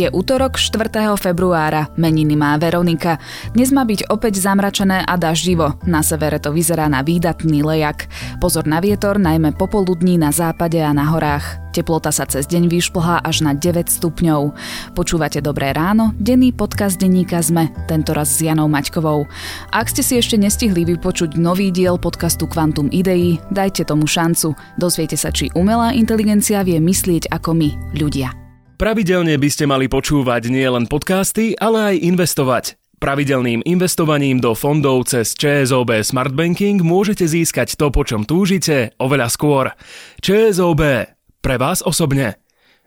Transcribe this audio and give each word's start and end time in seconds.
Je 0.00 0.08
útorok 0.08 0.56
4. 0.56 1.12
februára, 1.20 1.92
meniny 2.00 2.32
má 2.32 2.56
Veronika. 2.56 3.20
Dnes 3.52 3.68
má 3.68 3.84
byť 3.84 4.08
opäť 4.08 4.40
zamračené 4.40 5.04
a 5.04 5.20
daždivo. 5.20 5.76
Na 5.84 6.00
severe 6.00 6.40
to 6.40 6.56
vyzerá 6.56 6.88
na 6.88 7.04
výdatný 7.04 7.60
lejak. 7.60 8.08
Pozor 8.40 8.64
na 8.64 8.80
vietor, 8.80 9.20
najmä 9.20 9.52
popoludní 9.60 10.16
na 10.16 10.32
západe 10.32 10.80
a 10.80 10.96
na 10.96 11.04
horách. 11.04 11.60
Teplota 11.76 12.08
sa 12.16 12.24
cez 12.24 12.48
deň 12.48 12.72
vyšplhá 12.72 13.20
až 13.20 13.44
na 13.44 13.52
9 13.52 13.92
stupňov. 13.92 14.56
Počúvate 14.96 15.44
Dobré 15.44 15.76
ráno, 15.76 16.16
denný 16.16 16.56
podcast 16.56 16.96
denníka 16.96 17.44
ZME, 17.44 17.68
tentoraz 17.84 18.32
s 18.32 18.40
Janou 18.40 18.72
Maťkovou. 18.72 19.28
Ak 19.68 19.92
ste 19.92 20.00
si 20.00 20.16
ešte 20.16 20.40
nestihli 20.40 20.88
vypočuť 20.96 21.36
nový 21.36 21.68
diel 21.68 22.00
podcastu 22.00 22.48
Quantum 22.48 22.88
Idei, 22.88 23.36
dajte 23.52 23.84
tomu 23.84 24.08
šancu. 24.08 24.56
Dozviete 24.80 25.20
sa, 25.20 25.28
či 25.28 25.52
umelá 25.52 25.92
inteligencia 25.92 26.64
vie 26.64 26.80
myslieť 26.80 27.28
ako 27.28 27.52
my, 27.52 27.68
ľudia. 28.00 28.49
Pravidelne 28.80 29.36
by 29.36 29.48
ste 29.52 29.68
mali 29.68 29.92
počúvať 29.92 30.48
nielen 30.48 30.88
podcasty, 30.88 31.52
ale 31.52 31.92
aj 31.92 31.96
investovať. 32.00 32.64
Pravidelným 32.96 33.60
investovaním 33.68 34.40
do 34.40 34.56
fondov 34.56 35.04
cez 35.04 35.36
ČSOB 35.36 36.00
Smart 36.00 36.32
Banking 36.32 36.80
môžete 36.80 37.28
získať 37.28 37.76
to, 37.76 37.92
po 37.92 38.08
čom 38.08 38.24
túžite, 38.24 38.96
oveľa 38.96 39.28
skôr. 39.28 39.76
ČSOB. 40.24 41.12
Pre 41.44 41.56
vás 41.60 41.84
osobne. 41.84 42.40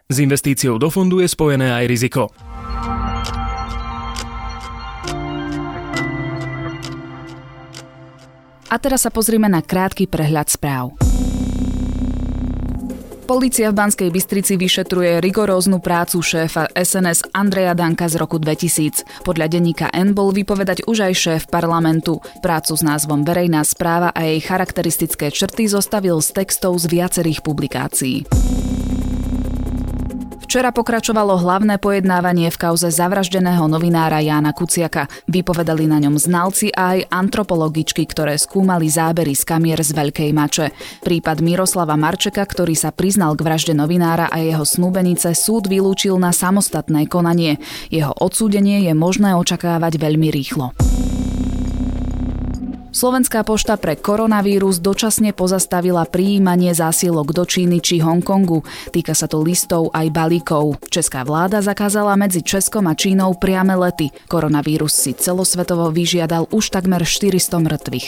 S 0.09 0.17
investíciou 0.17 0.81
do 0.81 0.89
fondu 0.89 1.21
je 1.21 1.29
spojené 1.29 1.69
aj 1.69 1.85
riziko. 1.85 2.33
A 8.65 8.75
teraz 8.81 9.05
sa 9.05 9.13
pozrime 9.13 9.45
na 9.45 9.61
krátky 9.61 10.09
prehľad 10.09 10.49
správ. 10.49 11.12
Polícia 13.23 13.71
v 13.71 13.79
Banskej 13.79 14.11
Bystrici 14.11 14.59
vyšetruje 14.59 15.23
rigoróznu 15.23 15.79
prácu 15.79 16.19
šéfa 16.19 16.67
SNS 16.75 17.31
Andreja 17.31 17.71
Danka 17.71 18.11
z 18.11 18.19
roku 18.19 18.35
2000. 18.35 19.23
Podľa 19.23 19.47
denníka 19.47 19.87
N 19.95 20.11
bol 20.11 20.35
vypovedať 20.35 20.83
už 20.83 21.07
aj 21.07 21.13
šéf 21.15 21.41
parlamentu. 21.47 22.19
Prácu 22.43 22.75
s 22.75 22.83
názvom 22.83 23.23
Verejná 23.23 23.63
správa 23.63 24.11
a 24.11 24.27
jej 24.27 24.43
charakteristické 24.43 25.31
črty 25.31 25.71
zostavil 25.71 26.19
z 26.19 26.35
textov 26.35 26.75
z 26.83 26.91
viacerých 26.91 27.39
publikácií. 27.39 28.27
Včera 30.53 30.69
pokračovalo 30.69 31.41
hlavné 31.41 31.81
pojednávanie 31.81 32.53
v 32.53 32.61
kauze 32.61 32.93
zavraždeného 32.93 33.65
novinára 33.65 34.21
Jána 34.21 34.53
Kuciaka. 34.53 35.09
Vypovedali 35.25 35.89
na 35.89 35.97
ňom 35.97 36.13
znalci 36.21 36.69
a 36.69 36.93
aj 36.93 37.09
antropologičky, 37.09 38.05
ktoré 38.05 38.37
skúmali 38.37 38.85
zábery 38.85 39.33
z 39.33 39.49
kamier 39.49 39.81
z 39.81 39.97
Veľkej 39.97 40.29
Mače. 40.29 40.69
Prípad 41.01 41.41
Miroslava 41.41 41.97
Marčeka, 41.97 42.45
ktorý 42.45 42.77
sa 42.77 42.93
priznal 42.93 43.33
k 43.33 43.49
vražde 43.49 43.73
novinára 43.73 44.29
a 44.29 44.45
jeho 44.45 44.61
snúbenice, 44.61 45.33
súd 45.33 45.65
vylúčil 45.65 46.21
na 46.21 46.29
samostatné 46.29 47.09
konanie. 47.09 47.57
Jeho 47.89 48.13
odsúdenie 48.13 48.85
je 48.85 48.93
možné 48.93 49.33
očakávať 49.33 49.97
veľmi 49.97 50.29
rýchlo. 50.29 50.69
Slovenská 52.93 53.41
pošta 53.41 53.73
pre 53.81 53.97
koronavírus 53.97 54.77
dočasne 54.77 55.33
pozastavila 55.33 56.05
prijímanie 56.05 56.77
zásielok 56.77 57.33
do 57.33 57.41
Číny 57.41 57.81
či 57.81 57.97
Hongkongu. 57.97 58.61
Týka 58.93 59.17
sa 59.17 59.25
to 59.25 59.41
listov 59.41 59.89
aj 59.97 60.13
balíkov. 60.13 60.77
Česká 60.93 61.25
vláda 61.25 61.65
zakázala 61.65 62.13
medzi 62.13 62.45
Českom 62.45 62.85
a 62.85 62.93
Čínou 62.93 63.33
priame 63.33 63.73
lety. 63.73 64.13
Koronavírus 64.29 64.93
si 64.93 65.17
celosvetovo 65.17 65.89
vyžiadal 65.89 66.45
už 66.53 66.69
takmer 66.69 67.01
400 67.01 67.65
mŕtvych. 67.65 68.07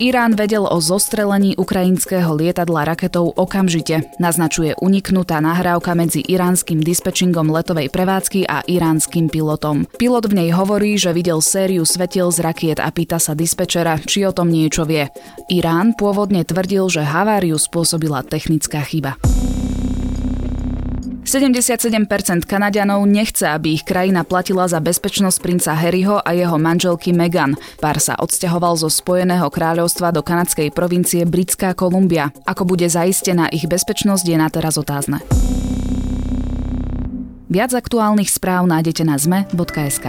Irán 0.00 0.32
vedel 0.32 0.64
o 0.64 0.80
zostrelení 0.80 1.60
ukrajinského 1.60 2.32
lietadla 2.32 2.88
raketou 2.88 3.36
okamžite. 3.36 4.08
Naznačuje 4.16 4.72
uniknutá 4.80 5.44
nahrávka 5.44 5.92
medzi 5.92 6.24
iránskym 6.24 6.80
dispečingom 6.80 7.52
letovej 7.52 7.92
prevádzky 7.92 8.48
a 8.48 8.64
iránskym 8.64 9.28
pilotom. 9.28 9.84
Pilot 10.00 10.32
v 10.32 10.40
nej 10.40 10.48
hovorí, 10.56 10.96
že 10.96 11.12
videl 11.12 11.44
sériu 11.44 11.84
svetiel 11.84 12.32
z 12.32 12.40
rakiet 12.40 12.78
a 12.80 12.88
pýta 12.88 13.20
sa 13.20 13.36
dispečera, 13.36 14.00
či 14.00 14.24
o 14.24 14.32
tom 14.32 14.48
niečo 14.48 14.88
vie. 14.88 15.12
Irán 15.52 15.92
pôvodne 15.92 16.48
tvrdil, 16.48 16.88
že 16.88 17.04
haváriu 17.04 17.60
spôsobila 17.60 18.24
technická 18.24 18.80
chyba. 18.80 19.20
77% 21.22 22.48
Kanaďanov 22.48 23.06
nechce, 23.06 23.46
aby 23.46 23.78
ich 23.78 23.84
krajina 23.84 24.26
platila 24.26 24.66
za 24.66 24.82
bezpečnosť 24.82 25.38
princa 25.38 25.72
Harryho 25.76 26.18
a 26.18 26.30
jeho 26.34 26.58
manželky 26.58 27.14
Meghan. 27.14 27.54
Pár 27.78 28.02
sa 28.02 28.18
odsťahoval 28.18 28.80
zo 28.80 28.88
Spojeného 28.88 29.46
kráľovstva 29.46 30.10
do 30.10 30.24
kanadskej 30.26 30.72
provincie 30.74 31.22
Britská 31.28 31.76
Kolumbia. 31.76 32.34
Ako 32.48 32.66
bude 32.66 32.88
zaistená 32.88 33.52
ich 33.52 33.68
bezpečnosť 33.70 34.24
je 34.26 34.36
na 34.40 34.48
teraz 34.48 34.80
otázne. 34.80 35.22
Viac 37.50 37.74
aktuálnych 37.74 38.30
správ 38.30 38.66
nájdete 38.70 39.02
na 39.02 39.18
zme.sk. 39.18 40.06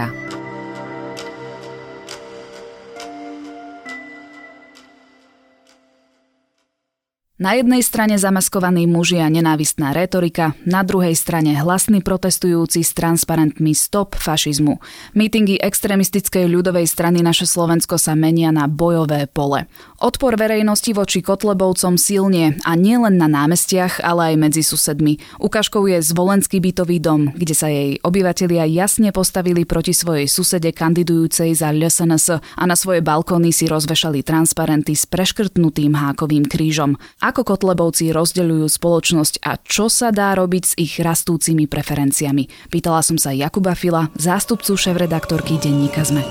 Na 7.42 7.58
jednej 7.58 7.82
strane 7.82 8.14
zamaskovaní 8.22 8.86
muži 8.86 9.18
a 9.18 9.26
nenávistná 9.26 9.90
rétorika, 9.90 10.54
na 10.62 10.86
druhej 10.86 11.18
strane 11.18 11.58
hlasní 11.58 11.98
protestujúci 11.98 12.86
s 12.86 12.94
transparentmi 12.94 13.74
Stop 13.74 14.14
fašizmu. 14.14 14.78
Mítingy 15.18 15.58
extrémistickej 15.58 16.46
ľudovej 16.46 16.86
strany 16.86 17.18
Naše 17.18 17.50
Slovensko 17.50 17.98
sa 17.98 18.14
menia 18.14 18.54
na 18.54 18.70
bojové 18.70 19.26
pole. 19.26 19.66
Odpor 20.02 20.34
verejnosti 20.34 20.90
voči 20.90 21.22
Kotlebovcom 21.22 21.94
silne 21.94 22.58
a 22.66 22.74
nielen 22.74 23.22
na 23.22 23.30
námestiach, 23.30 24.02
ale 24.02 24.34
aj 24.34 24.50
medzi 24.50 24.62
susedmi. 24.66 25.22
Ukážkou 25.38 25.86
je 25.86 26.02
zvolenský 26.02 26.58
bytový 26.58 26.98
dom, 26.98 27.30
kde 27.30 27.54
sa 27.54 27.70
jej 27.70 28.02
obyvatelia 28.02 28.66
jasne 28.66 29.14
postavili 29.14 29.62
proti 29.62 29.94
svojej 29.94 30.26
susede 30.26 30.74
kandidujúcej 30.74 31.54
za 31.54 31.70
LSNS 31.70 32.34
a 32.34 32.62
na 32.66 32.74
svoje 32.74 32.98
balkóny 32.98 33.54
si 33.54 33.70
rozvešali 33.70 34.26
transparenty 34.26 34.98
s 34.98 35.06
preškrtnutým 35.06 35.94
hákovým 35.94 36.50
krížom 36.50 36.98
ako 37.22 37.54
Kotlebovci 37.54 38.10
rozdeľujú 38.10 38.66
spoločnosť 38.66 39.46
a 39.46 39.54
čo 39.62 39.86
sa 39.86 40.10
dá 40.10 40.34
robiť 40.34 40.62
s 40.66 40.72
ich 40.82 40.98
rastúcimi 40.98 41.70
preferenciami. 41.70 42.74
Pýtala 42.74 43.06
som 43.06 43.22
sa 43.22 43.30
Jakuba 43.30 43.78
Fila, 43.78 44.10
zástupcu 44.18 44.74
šéf-redaktorky 44.74 45.62
denníka 45.62 46.02
ZME. 46.02 46.26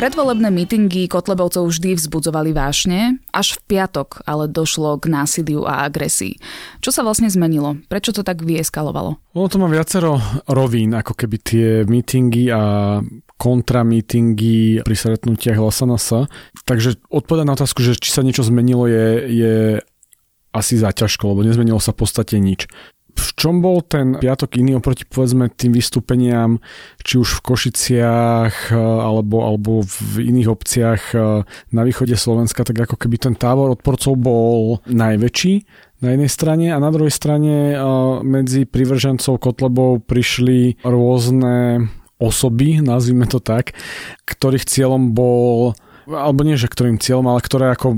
Predvolebné 0.00 0.48
mítingy 0.48 1.12
Kotlebovcov 1.12 1.68
vždy 1.68 1.92
vzbudzovali 1.92 2.56
vášne, 2.56 3.20
až 3.36 3.60
v 3.60 3.68
piatok 3.68 4.24
ale 4.24 4.48
došlo 4.48 4.96
k 4.96 5.12
násiliu 5.12 5.68
a 5.68 5.84
agresii. 5.84 6.40
Čo 6.80 6.88
sa 6.88 7.04
vlastne 7.04 7.28
zmenilo? 7.28 7.76
Prečo 7.84 8.16
to 8.16 8.24
tak 8.24 8.40
vyeskalovalo? 8.40 9.20
Ono 9.36 9.48
to 9.52 9.60
má 9.60 9.68
viacero 9.68 10.16
rovín, 10.48 10.96
ako 10.96 11.12
keby 11.12 11.36
tie 11.44 11.68
mítingy 11.84 12.48
a 12.48 12.96
kontramítingy 13.36 14.80
pri 14.88 14.96
stretnutiach 14.96 15.60
LSNS. 15.60 16.32
Takže 16.64 16.96
odpovedať 17.12 17.44
na 17.44 17.60
otázku, 17.60 17.84
že 17.84 18.00
či 18.00 18.08
sa 18.08 18.24
niečo 18.24 18.40
zmenilo 18.40 18.88
je, 18.88 19.08
je 19.28 19.56
asi 20.56 20.80
zaťažko, 20.80 21.36
lebo 21.36 21.44
nezmenilo 21.44 21.76
sa 21.76 21.92
v 21.92 22.00
podstate 22.00 22.40
nič 22.40 22.72
v 23.20 23.28
čom 23.36 23.60
bol 23.60 23.84
ten 23.84 24.16
piatok 24.16 24.56
iný 24.56 24.80
oproti 24.80 25.04
povedzme 25.04 25.52
tým 25.52 25.76
vystúpeniam, 25.76 26.56
či 27.04 27.20
už 27.20 27.38
v 27.38 27.44
Košiciach 27.52 28.72
e, 28.72 28.80
alebo, 28.80 29.44
alebo 29.44 29.84
v 29.84 30.24
iných 30.24 30.48
obciach 30.48 31.02
e, 31.12 31.44
na 31.76 31.82
východe 31.84 32.16
Slovenska, 32.16 32.64
tak 32.64 32.80
ako 32.80 32.96
keby 32.96 33.20
ten 33.20 33.34
tábor 33.36 33.68
odporcov 33.76 34.16
bol 34.16 34.80
najväčší 34.88 35.54
na 36.00 36.16
jednej 36.16 36.30
strane 36.32 36.66
a 36.72 36.80
na 36.80 36.88
druhej 36.88 37.12
strane 37.12 37.72
e, 37.72 37.76
medzi 38.24 38.64
privržencov 38.64 39.36
Kotlebov 39.36 40.08
prišli 40.08 40.80
rôzne 40.80 41.86
osoby, 42.20 42.80
nazvime 42.80 43.28
to 43.28 43.40
tak, 43.40 43.76
ktorých 44.24 44.64
cieľom 44.64 45.12
bol 45.12 45.76
alebo 46.10 46.42
nie, 46.42 46.58
že 46.58 46.66
ktorým 46.66 46.98
cieľom, 46.98 47.30
ale 47.30 47.40
ktoré 47.40 47.70
ako 47.72 47.94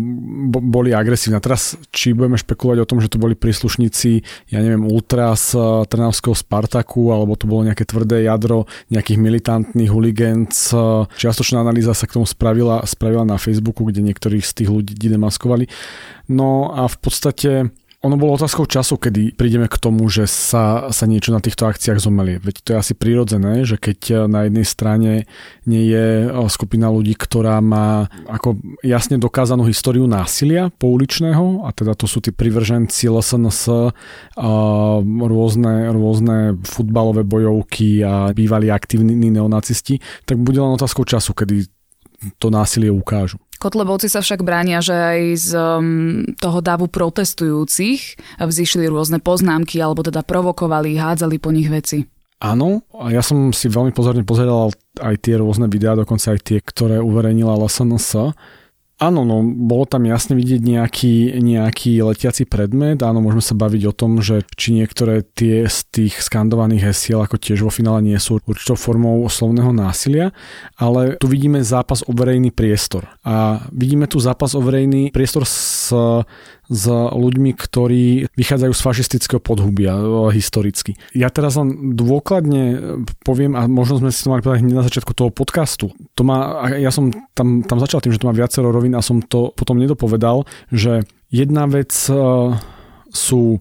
boli 0.60 0.92
agresívne. 0.92 1.40
Teraz, 1.40 1.74
či 1.90 2.12
budeme 2.12 2.36
špekulovať 2.36 2.78
o 2.84 2.88
tom, 2.88 2.98
že 3.00 3.08
to 3.08 3.18
boli 3.18 3.32
príslušníci, 3.32 4.22
ja 4.52 4.58
neviem, 4.60 4.84
Ultras, 4.84 5.56
eh, 5.56 5.60
Trnavského 5.88 6.36
Spartaku, 6.36 7.10
alebo 7.10 7.34
to 7.34 7.48
bolo 7.48 7.66
nejaké 7.66 7.88
tvrdé 7.88 8.28
jadro 8.28 8.68
nejakých 8.92 9.18
militantných 9.18 9.90
huligánc. 9.90 10.52
Eh, 10.52 10.78
čiastočná 11.16 11.64
analýza 11.64 11.96
sa 11.96 12.04
k 12.04 12.20
tomu 12.20 12.28
spravila, 12.28 12.84
spravila 12.84 13.24
na 13.24 13.40
Facebooku, 13.40 13.88
kde 13.88 14.04
niektorých 14.04 14.44
z 14.44 14.52
tých 14.62 14.68
ľudí 14.70 14.94
demaskovali. 14.96 15.66
No 16.30 16.70
a 16.70 16.86
v 16.86 16.96
podstate 17.02 17.50
ono 18.02 18.18
bolo 18.18 18.34
otázkou 18.34 18.66
času, 18.66 18.98
kedy 18.98 19.38
prídeme 19.38 19.70
k 19.70 19.78
tomu, 19.78 20.10
že 20.10 20.26
sa, 20.26 20.90
sa 20.90 21.06
niečo 21.06 21.30
na 21.30 21.38
týchto 21.38 21.70
akciách 21.70 22.02
zomelie. 22.02 22.42
Veď 22.42 22.56
to 22.58 22.68
je 22.74 22.80
asi 22.82 22.94
prirodzené, 22.98 23.62
že 23.62 23.78
keď 23.78 24.26
na 24.26 24.50
jednej 24.50 24.66
strane 24.66 25.12
nie 25.70 25.86
je 25.86 26.26
skupina 26.50 26.90
ľudí, 26.90 27.14
ktorá 27.14 27.62
má 27.62 28.10
ako 28.26 28.58
jasne 28.82 29.22
dokázanú 29.22 29.70
históriu 29.70 30.10
násilia 30.10 30.74
pouličného, 30.82 31.62
a 31.62 31.70
teda 31.70 31.94
to 31.94 32.10
sú 32.10 32.18
tí 32.18 32.34
privrženci 32.34 33.06
LSNS, 33.06 33.62
a 34.34 34.50
rôzne, 35.06 35.94
rôzne 35.94 36.58
futbalové 36.66 37.22
bojovky 37.22 38.02
a 38.02 38.34
bývalí 38.34 38.66
aktívni 38.66 39.30
neonacisti, 39.30 40.02
tak 40.26 40.42
bude 40.42 40.58
len 40.58 40.74
otázkou 40.74 41.06
času, 41.06 41.38
kedy 41.38 41.70
to 42.38 42.48
násilie 42.50 42.90
ukážu. 42.92 43.38
Kotlebovci 43.62 44.10
sa 44.10 44.18
však 44.18 44.42
bránia, 44.42 44.82
že 44.82 44.90
aj 44.90 45.20
z 45.38 45.50
um, 45.54 46.26
toho 46.34 46.58
davu 46.58 46.90
protestujúcich 46.90 48.18
vzýšli 48.42 48.90
rôzne 48.90 49.22
poznámky 49.22 49.78
alebo 49.78 50.02
teda 50.02 50.26
provokovali, 50.26 50.98
hádzali 50.98 51.38
po 51.38 51.54
nich 51.54 51.70
veci. 51.70 52.02
Áno, 52.42 52.82
a 52.90 53.14
ja 53.14 53.22
som 53.22 53.54
si 53.54 53.70
veľmi 53.70 53.94
pozorne 53.94 54.26
pozeral 54.26 54.74
aj 54.98 55.14
tie 55.22 55.38
rôzne 55.38 55.70
videá, 55.70 55.94
dokonca 55.94 56.34
aj 56.34 56.42
tie, 56.42 56.58
ktoré 56.58 56.98
uverejnila 56.98 57.54
LSNS 57.54 58.34
Áno, 59.02 59.26
no 59.26 59.42
bolo 59.42 59.82
tam 59.82 60.06
jasne 60.06 60.38
vidieť 60.38 60.62
nejaký, 60.62 61.42
nejaký 61.42 62.06
letiaci 62.06 62.46
predmet. 62.46 63.02
Áno, 63.02 63.18
môžeme 63.18 63.42
sa 63.42 63.58
baviť 63.58 63.82
o 63.90 63.96
tom, 63.96 64.22
že 64.22 64.46
či 64.54 64.78
niektoré 64.78 65.26
tie 65.26 65.66
z 65.66 65.78
tých 65.90 66.22
skandovaných 66.22 66.94
hesiel 66.94 67.18
ako 67.18 67.34
tiež 67.34 67.66
vo 67.66 67.74
finále 67.74 67.98
nie 67.98 68.14
sú 68.22 68.38
určitou 68.38 68.78
formou 68.78 69.26
slovného 69.26 69.74
násilia, 69.74 70.30
ale 70.78 71.18
tu 71.18 71.26
vidíme 71.26 71.66
zápas 71.66 72.06
o 72.06 72.14
verejný 72.14 72.54
priestor. 72.54 73.10
A 73.26 73.66
vidíme 73.74 74.06
tu 74.06 74.22
zápas 74.22 74.54
o 74.54 74.62
verejný 74.62 75.10
priestor 75.10 75.50
s 76.72 76.84
ľuďmi, 76.88 77.52
ktorí 77.52 78.32
vychádzajú 78.32 78.72
z 78.72 78.84
fašistického 78.84 79.40
podhubia 79.44 79.92
e, 79.92 80.32
historicky. 80.32 80.96
Ja 81.12 81.28
teraz 81.28 81.60
len 81.60 81.92
dôkladne 81.92 82.96
poviem, 83.22 83.52
a 83.54 83.68
možno 83.68 84.00
sme 84.00 84.08
si 84.08 84.24
to 84.24 84.32
mali 84.32 84.40
povedať 84.40 84.64
hneď 84.64 84.74
na 84.80 84.86
začiatku 84.86 85.12
toho 85.12 85.28
podcastu. 85.28 85.92
To 86.16 86.22
má, 86.24 86.68
ja 86.72 86.88
som 86.88 87.12
tam, 87.36 87.60
tam 87.60 87.76
začal 87.76 88.00
tým, 88.00 88.16
že 88.16 88.20
to 88.24 88.28
má 88.28 88.34
viacero 88.34 88.72
rovín 88.72 88.96
a 88.96 89.04
som 89.04 89.20
to 89.20 89.52
potom 89.52 89.76
nedopovedal, 89.76 90.48
že 90.72 91.04
jedna 91.28 91.68
vec 91.68 91.92
e, 92.08 92.16
sú 93.12 93.60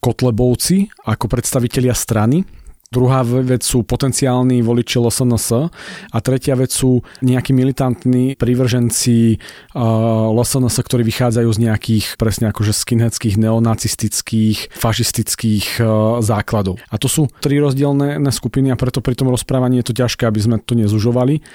Kotlebovci 0.00 0.90
ako 1.06 1.28
predstavitelia 1.28 1.92
strany, 1.92 2.42
Druhá 2.90 3.22
vec 3.22 3.62
sú 3.62 3.86
potenciálni 3.86 4.66
voliči 4.66 4.98
LSNS 4.98 5.70
a 6.10 6.18
tretia 6.18 6.58
vec 6.58 6.74
sú 6.74 7.06
nejakí 7.22 7.54
militantní 7.54 8.34
prívrženci 8.34 9.38
uh, 9.38 10.34
LSNS, 10.34 10.74
ktorí 10.82 11.06
vychádzajú 11.06 11.46
z 11.54 11.58
nejakých 11.70 12.18
presne 12.18 12.50
akože 12.50 12.74
skinheadských, 12.74 13.38
neonacistických, 13.38 14.74
fašistických 14.74 15.78
uh, 15.78 16.18
základov. 16.18 16.82
A 16.90 16.98
to 16.98 17.06
sú 17.06 17.30
tri 17.38 17.62
rozdielne 17.62 18.18
skupiny 18.34 18.74
a 18.74 18.80
preto 18.80 18.98
pri 18.98 19.14
tom 19.14 19.30
rozprávaní 19.30 19.78
je 19.86 19.94
to 19.94 19.94
ťažké, 19.94 20.26
aby 20.26 20.42
sme 20.42 20.58
to 20.58 20.74
nezužovali. 20.74 21.46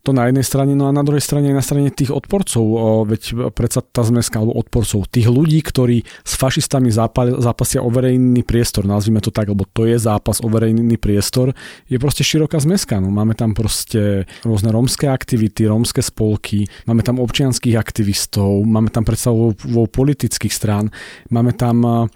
To 0.00 0.16
na 0.16 0.32
jednej 0.32 0.40
strane, 0.48 0.72
no 0.72 0.88
a 0.88 0.96
na 0.96 1.04
druhej 1.04 1.20
strane 1.20 1.52
na 1.52 1.60
strane 1.60 1.92
tých 1.92 2.08
odporcov, 2.08 2.64
veď 3.04 3.52
predsa 3.52 3.84
tá 3.84 4.00
zmeska, 4.00 4.40
alebo 4.40 4.56
odporcov, 4.56 5.04
tých 5.12 5.28
ľudí, 5.28 5.60
ktorí 5.60 6.08
s 6.24 6.40
fašistami 6.40 6.88
zápasia 6.88 7.84
o 7.84 7.92
verejný 7.92 8.40
priestor, 8.40 8.88
nazvime 8.88 9.20
to 9.20 9.28
tak, 9.28 9.52
lebo 9.52 9.68
to 9.68 9.84
je 9.84 10.00
zápas 10.00 10.40
o 10.40 10.48
verejný 10.48 10.96
priestor, 10.96 11.52
je 11.84 12.00
proste 12.00 12.24
široká 12.24 12.56
zmeska. 12.64 12.96
No, 12.96 13.12
máme 13.12 13.36
tam 13.36 13.52
proste 13.52 14.24
rôzne 14.40 14.72
rómske 14.72 15.04
aktivity, 15.04 15.68
rómske 15.68 16.00
spolky, 16.00 16.64
máme 16.88 17.04
tam 17.04 17.20
občianských 17.20 17.76
aktivistov, 17.76 18.64
máme 18.64 18.88
tam 18.88 19.04
predstavu 19.04 19.52
politických 19.92 20.54
strán, 20.56 20.88
máme 21.28 21.52
tam 21.52 22.08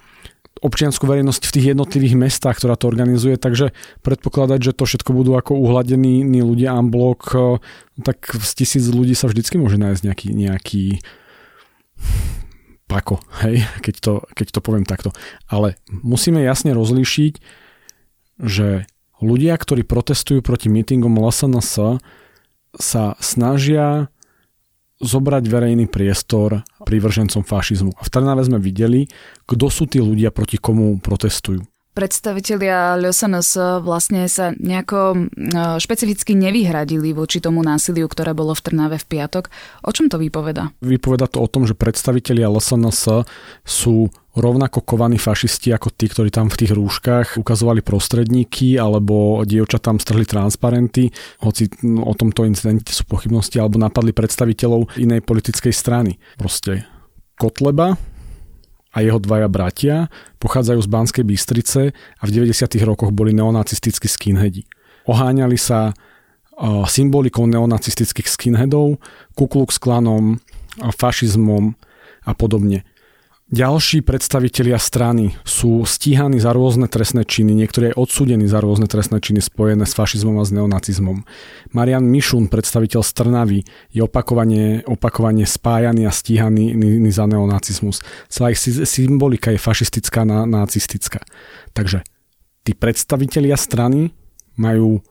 občianskú 0.63 1.03
verejnosť 1.03 1.43
v 1.43 1.53
tých 1.59 1.65
jednotlivých 1.75 2.15
mestách, 2.15 2.59
ktorá 2.59 2.79
to 2.79 2.87
organizuje, 2.87 3.35
takže 3.35 3.75
predpokladať, 4.05 4.71
že 4.71 4.75
to 4.75 4.87
všetko 4.87 5.11
budú 5.11 5.35
ako 5.35 5.59
uhladení 5.59 6.23
ľudia 6.39 6.75
unblock, 6.79 7.21
eh, 7.35 7.43
tak 8.03 8.31
z 8.31 8.51
tisíc 8.55 8.85
ľudí 8.87 9.15
sa 9.15 9.27
vždycky 9.27 9.59
môže 9.59 9.75
nájsť 9.75 10.01
nejaký, 10.07 10.27
nejaký 10.31 10.83
pako, 12.85 13.19
hej, 13.43 13.65
keď 13.81 13.95
to, 13.99 14.13
keď 14.37 14.47
to 14.55 14.59
poviem 14.61 14.85
takto. 14.85 15.09
Ale 15.49 15.75
musíme 15.89 16.39
jasne 16.39 16.71
rozlíšiť, 16.71 17.33
že 18.39 18.85
ľudia, 19.19 19.55
ktorí 19.57 19.83
protestujú 19.87 20.43
proti 20.45 20.67
mítingom 20.69 21.17
LSNS, 21.17 21.99
sa 22.75 23.15
snažia 23.23 24.11
zobrať 25.03 25.43
verejný 25.51 25.91
priestor 25.91 26.63
prívržencom 26.87 27.43
fašizmu. 27.43 27.95
A 27.99 28.01
v 28.05 28.09
Trnave 28.09 28.47
sme 28.47 28.63
videli, 28.63 29.11
kto 29.43 29.67
sú 29.67 29.89
tí 29.91 29.99
ľudia, 29.99 30.31
proti 30.31 30.55
komu 30.55 30.99
protestujú. 31.03 31.63
Predstavitelia 31.95 32.99
LSNS 32.99 33.79
vlastne 33.79 34.27
sa 34.27 34.51
nejako 34.51 35.31
špecificky 35.79 36.35
nevyhradili 36.35 37.15
voči 37.15 37.39
tomu 37.39 37.63
násiliu, 37.63 38.11
ktoré 38.11 38.35
bolo 38.35 38.51
v 38.51 38.67
Trnave 38.67 38.99
v 38.99 39.07
piatok. 39.15 39.47
O 39.79 39.95
čom 39.95 40.11
to 40.11 40.19
vypoveda? 40.19 40.75
Vypoveda 40.83 41.31
to 41.31 41.39
o 41.39 41.47
tom, 41.47 41.63
že 41.63 41.71
predstavitelia 41.71 42.51
LSNS 42.51 43.23
sú 43.63 44.11
rovnako 44.35 44.83
kovaní 44.83 45.15
fašisti 45.15 45.71
ako 45.71 45.95
tí, 45.95 46.11
ktorí 46.11 46.29
tam 46.29 46.51
v 46.51 46.59
tých 46.59 46.75
rúškach 46.75 47.39
ukazovali 47.39 47.79
prostredníky 47.79 48.75
alebo 48.75 49.41
dievča 49.47 49.79
tam 49.79 49.95
strhli 49.97 50.27
transparenty, 50.27 51.07
hoci 51.39 51.71
o 51.83 52.13
tomto 52.13 52.43
incidente 52.43 52.91
sú 52.91 53.07
pochybnosti, 53.07 53.57
alebo 53.57 53.79
napadli 53.79 54.11
predstaviteľov 54.11 54.99
inej 54.99 55.23
politickej 55.23 55.71
strany. 55.71 56.19
Proste 56.35 56.83
Kotleba, 57.39 57.95
a 58.95 59.03
jeho 59.03 59.19
dvaja 59.19 59.51
bratia 59.51 60.07
pochádzajú 60.39 60.79
z 60.79 60.87
Banskej 60.87 61.25
Bystrice 61.27 61.91
a 61.91 62.23
v 62.23 62.31
90. 62.31 62.79
rokoch 62.87 63.11
boli 63.11 63.35
neonacistickí 63.35 64.07
skinheadi. 64.07 64.63
Oháňali 65.03 65.59
sa 65.59 65.91
symbolikou 66.87 67.43
neonacistických 67.43 68.31
skinheadov, 68.31 69.03
Ku 69.35 69.51
Klux 69.51 69.75
Klanom, 69.75 70.39
fašizmom 70.79 71.75
a 72.23 72.31
podobne. 72.31 72.87
Ďalší 73.45 74.01
predstavitelia 74.01 74.81
strany 74.81 75.37
sú 75.45 75.85
stíhaní 75.85 76.41
za 76.41 76.49
rôzne 76.49 76.89
trestné 76.89 77.29
činy, 77.29 77.53
niektorí 77.53 77.93
aj 77.93 78.01
odsúdení 78.01 78.49
za 78.49 78.57
rôzne 78.57 78.89
trestné 78.89 79.21
činy 79.21 79.37
spojené 79.37 79.85
s 79.85 79.93
fašizmom 79.93 80.41
a 80.41 80.43
s 80.43 80.49
neonacizmom. 80.49 81.21
Marian 81.69 82.09
Mišun, 82.09 82.49
predstaviteľ 82.49 83.05
Strnavy, 83.05 83.61
je 83.93 84.01
opakovane, 84.01 84.81
opakovane 84.89 85.45
spájaný 85.45 86.09
a 86.09 86.11
stíhaný 86.11 86.73
za 87.13 87.29
neonacizmus. 87.29 88.01
Celá 88.33 88.49
ich 88.49 88.57
symbolika 88.65 89.53
je 89.53 89.61
fašistická 89.61 90.25
a 90.25 90.49
nacistická. 90.49 91.21
Takže 91.77 92.01
tí 92.65 92.73
predstavitelia 92.73 93.61
strany 93.61 94.09
majú 94.57 95.05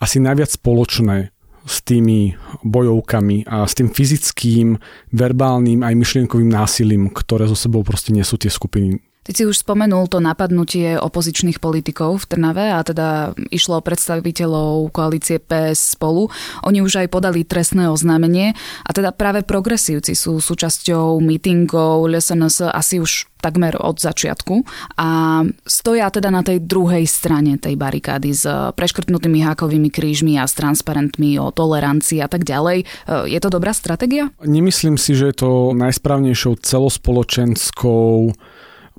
asi 0.00 0.16
najviac 0.16 0.48
spoločné 0.48 1.35
s 1.66 1.82
tými 1.82 2.38
bojovkami 2.62 3.44
a 3.50 3.66
s 3.66 3.74
tým 3.74 3.90
fyzickým, 3.90 4.78
verbálnym 5.10 5.82
aj 5.82 5.94
myšlienkovým 5.98 6.46
násilím, 6.46 7.10
ktoré 7.10 7.50
zo 7.50 7.58
sebou 7.58 7.82
proste 7.82 8.14
nesú 8.14 8.38
tie 8.38 8.48
skupiny 8.48 9.02
Ty 9.26 9.30
si 9.34 9.42
už 9.42 9.66
spomenul 9.66 10.06
to 10.06 10.22
napadnutie 10.22 10.94
opozičných 10.94 11.58
politikov 11.58 12.22
v 12.22 12.28
Trnave 12.30 12.70
a 12.70 12.78
teda 12.86 13.34
išlo 13.50 13.82
o 13.82 13.84
predstaviteľov 13.84 14.94
koalície 14.94 15.42
PS 15.42 15.98
spolu. 15.98 16.30
Oni 16.62 16.78
už 16.78 17.02
aj 17.02 17.10
podali 17.10 17.42
trestné 17.42 17.90
oznámenie 17.90 18.54
a 18.86 18.90
teda 18.94 19.10
práve 19.10 19.42
progresívci 19.42 20.14
sú 20.14 20.38
súčasťou 20.38 21.18
mítingov 21.18 22.06
LSNS 22.06 22.70
asi 22.70 23.02
už 23.02 23.26
takmer 23.42 23.74
od 23.78 23.98
začiatku 23.98 24.62
a 24.98 25.42
stoja 25.66 26.10
teda 26.10 26.30
na 26.30 26.42
tej 26.46 26.62
druhej 26.62 27.06
strane 27.06 27.58
tej 27.58 27.78
barikády 27.78 28.30
s 28.30 28.46
preškrtnutými 28.48 29.42
hákovými 29.42 29.90
krížmi 29.90 30.38
a 30.38 30.46
s 30.46 30.54
transparentmi 30.54 31.38
o 31.42 31.50
tolerancii 31.50 32.22
a 32.22 32.28
tak 32.30 32.46
ďalej. 32.46 32.86
Je 33.26 33.38
to 33.42 33.48
dobrá 33.50 33.74
stratégia? 33.74 34.30
Nemyslím 34.42 34.98
si, 34.98 35.18
že 35.18 35.30
je 35.30 35.36
to 35.46 35.50
najsprávnejšou 35.74 36.58
celospoločenskou 36.62 38.34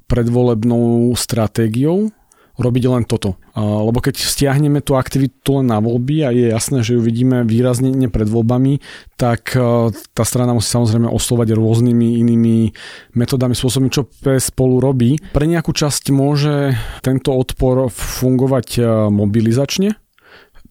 predvolebnou 0.07 1.11
stratégiou 1.13 2.11
robiť 2.57 2.83
len 2.89 3.05
toto. 3.05 3.37
Lebo 3.53 4.01
keď 4.01 4.17
stiahneme 4.17 4.81
tú 4.81 4.97
aktivitu 4.97 5.61
len 5.61 5.69
na 5.69 5.77
voľby 5.77 6.25
a 6.25 6.33
je 6.33 6.49
jasné, 6.49 6.81
že 6.81 6.97
ju 6.97 7.01
vidíme 7.05 7.45
výrazne 7.45 7.93
pred 8.09 8.25
voľbami, 8.25 8.81
tak 9.13 9.53
e, 9.53 9.93
tá 9.93 10.23
strana 10.25 10.57
musí 10.57 10.73
samozrejme 10.73 11.05
oslovať 11.05 11.53
rôznymi 11.53 12.17
inými 12.17 12.73
metodami, 13.13 13.53
spôsobmi, 13.53 13.93
čo 13.93 14.09
PS 14.09 14.49
spolu 14.49 14.81
robí. 14.81 15.21
Pre 15.37 15.45
nejakú 15.45 15.69
časť 15.69 16.09
môže 16.09 16.73
tento 17.05 17.37
odpor 17.37 17.93
fungovať 17.93 18.67
e, 18.77 18.81
mobilizačne, 19.13 19.93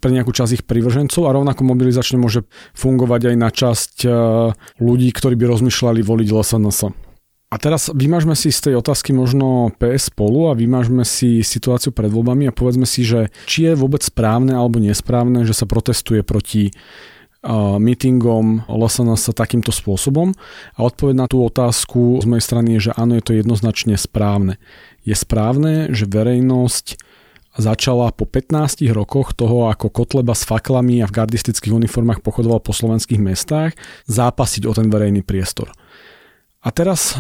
pre 0.02 0.11
nejakú 0.11 0.35
časť 0.35 0.62
ich 0.62 0.64
privržencov 0.66 1.23
a 1.25 1.35
rovnako 1.35 1.62
mobilizačne 1.62 2.19
môže 2.19 2.45
fungovať 2.75 3.33
aj 3.33 3.37
na 3.38 3.50
časť 3.55 3.95
e, 4.02 4.11
ľudí, 4.83 5.09
ktorí 5.14 5.38
by 5.38 5.55
rozmýšľali 5.55 6.02
voliť 6.02 6.28
LSNS. 6.35 7.06
A 7.47 7.62
teraz 7.62 7.87
vymažme 7.95 8.35
si 8.35 8.50
z 8.50 8.71
tej 8.71 8.75
otázky 8.83 9.15
možno 9.15 9.71
PS 9.79 10.11
spolu 10.11 10.50
a 10.50 10.59
vymažme 10.59 11.07
si 11.07 11.47
situáciu 11.47 11.95
pred 11.95 12.11
voľbami 12.11 12.50
a 12.50 12.57
povedzme 12.57 12.83
si, 12.91 13.07
že 13.07 13.31
či 13.47 13.71
je 13.71 13.79
vôbec 13.79 14.03
správne 14.03 14.50
alebo 14.50 14.83
nesprávne, 14.83 15.47
že 15.47 15.55
sa 15.55 15.62
protestuje 15.62 16.26
proti 16.26 16.75
meetingom 17.79 18.67
LSNS 18.67 19.31
takýmto 19.31 19.71
spôsobom 19.71 20.35
a 20.75 20.79
odpoveď 20.83 21.15
na 21.15 21.26
tú 21.31 21.47
otázku 21.47 22.19
z 22.19 22.26
mojej 22.26 22.43
strany 22.43 22.69
je, 22.75 22.91
že 22.91 22.97
áno, 22.99 23.15
je 23.15 23.23
to 23.23 23.38
jednoznačne 23.38 23.95
správne. 23.95 24.59
Je 25.07 25.15
správne, 25.15 25.95
že 25.95 26.11
verejnosť 26.11 26.99
začala 27.55 28.11
po 28.11 28.26
15 28.26 28.83
rokoch 28.91 29.33
toho, 29.38 29.71
ako 29.71 29.95
Kotleba 29.95 30.35
s 30.35 30.43
faklami 30.43 30.99
a 31.00 31.07
v 31.07 31.15
gardistických 31.15 31.73
uniformách 31.73 32.26
pochodoval 32.26 32.59
po 32.59 32.75
slovenských 32.75 33.23
mestách, 33.23 33.79
zápasiť 34.11 34.67
o 34.67 34.75
ten 34.75 34.91
verejný 34.91 35.23
priestor. 35.23 35.71
A 36.67 36.75
teraz 36.75 37.15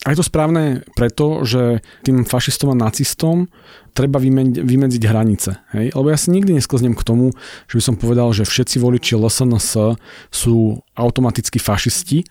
a 0.00 0.16
je 0.16 0.16
to 0.16 0.24
správne 0.24 0.80
preto, 0.96 1.44
že 1.44 1.84
tým 2.08 2.24
fašistom 2.24 2.72
a 2.72 2.80
nacistom 2.88 3.52
treba 3.92 4.16
vymedziť 4.16 5.02
hranice. 5.04 5.60
Hej? 5.76 5.92
Lebo 5.92 6.08
ja 6.08 6.16
si 6.16 6.32
nikdy 6.32 6.56
nesklznem 6.56 6.96
k 6.96 7.04
tomu, 7.04 7.36
že 7.68 7.76
by 7.76 7.82
som 7.84 8.00
povedal, 8.00 8.32
že 8.32 8.48
všetci 8.48 8.80
voliči 8.80 9.20
LSNS 9.20 9.98
sú 10.32 10.80
automaticky 10.96 11.60
fašisti, 11.60 12.24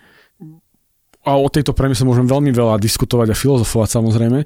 a 1.30 1.38
o 1.38 1.46
tejto 1.46 1.78
premise 1.78 2.02
môžem 2.02 2.26
veľmi 2.26 2.50
veľa 2.50 2.82
diskutovať 2.82 3.30
a 3.30 3.38
filozofovať 3.38 4.02
samozrejme, 4.02 4.40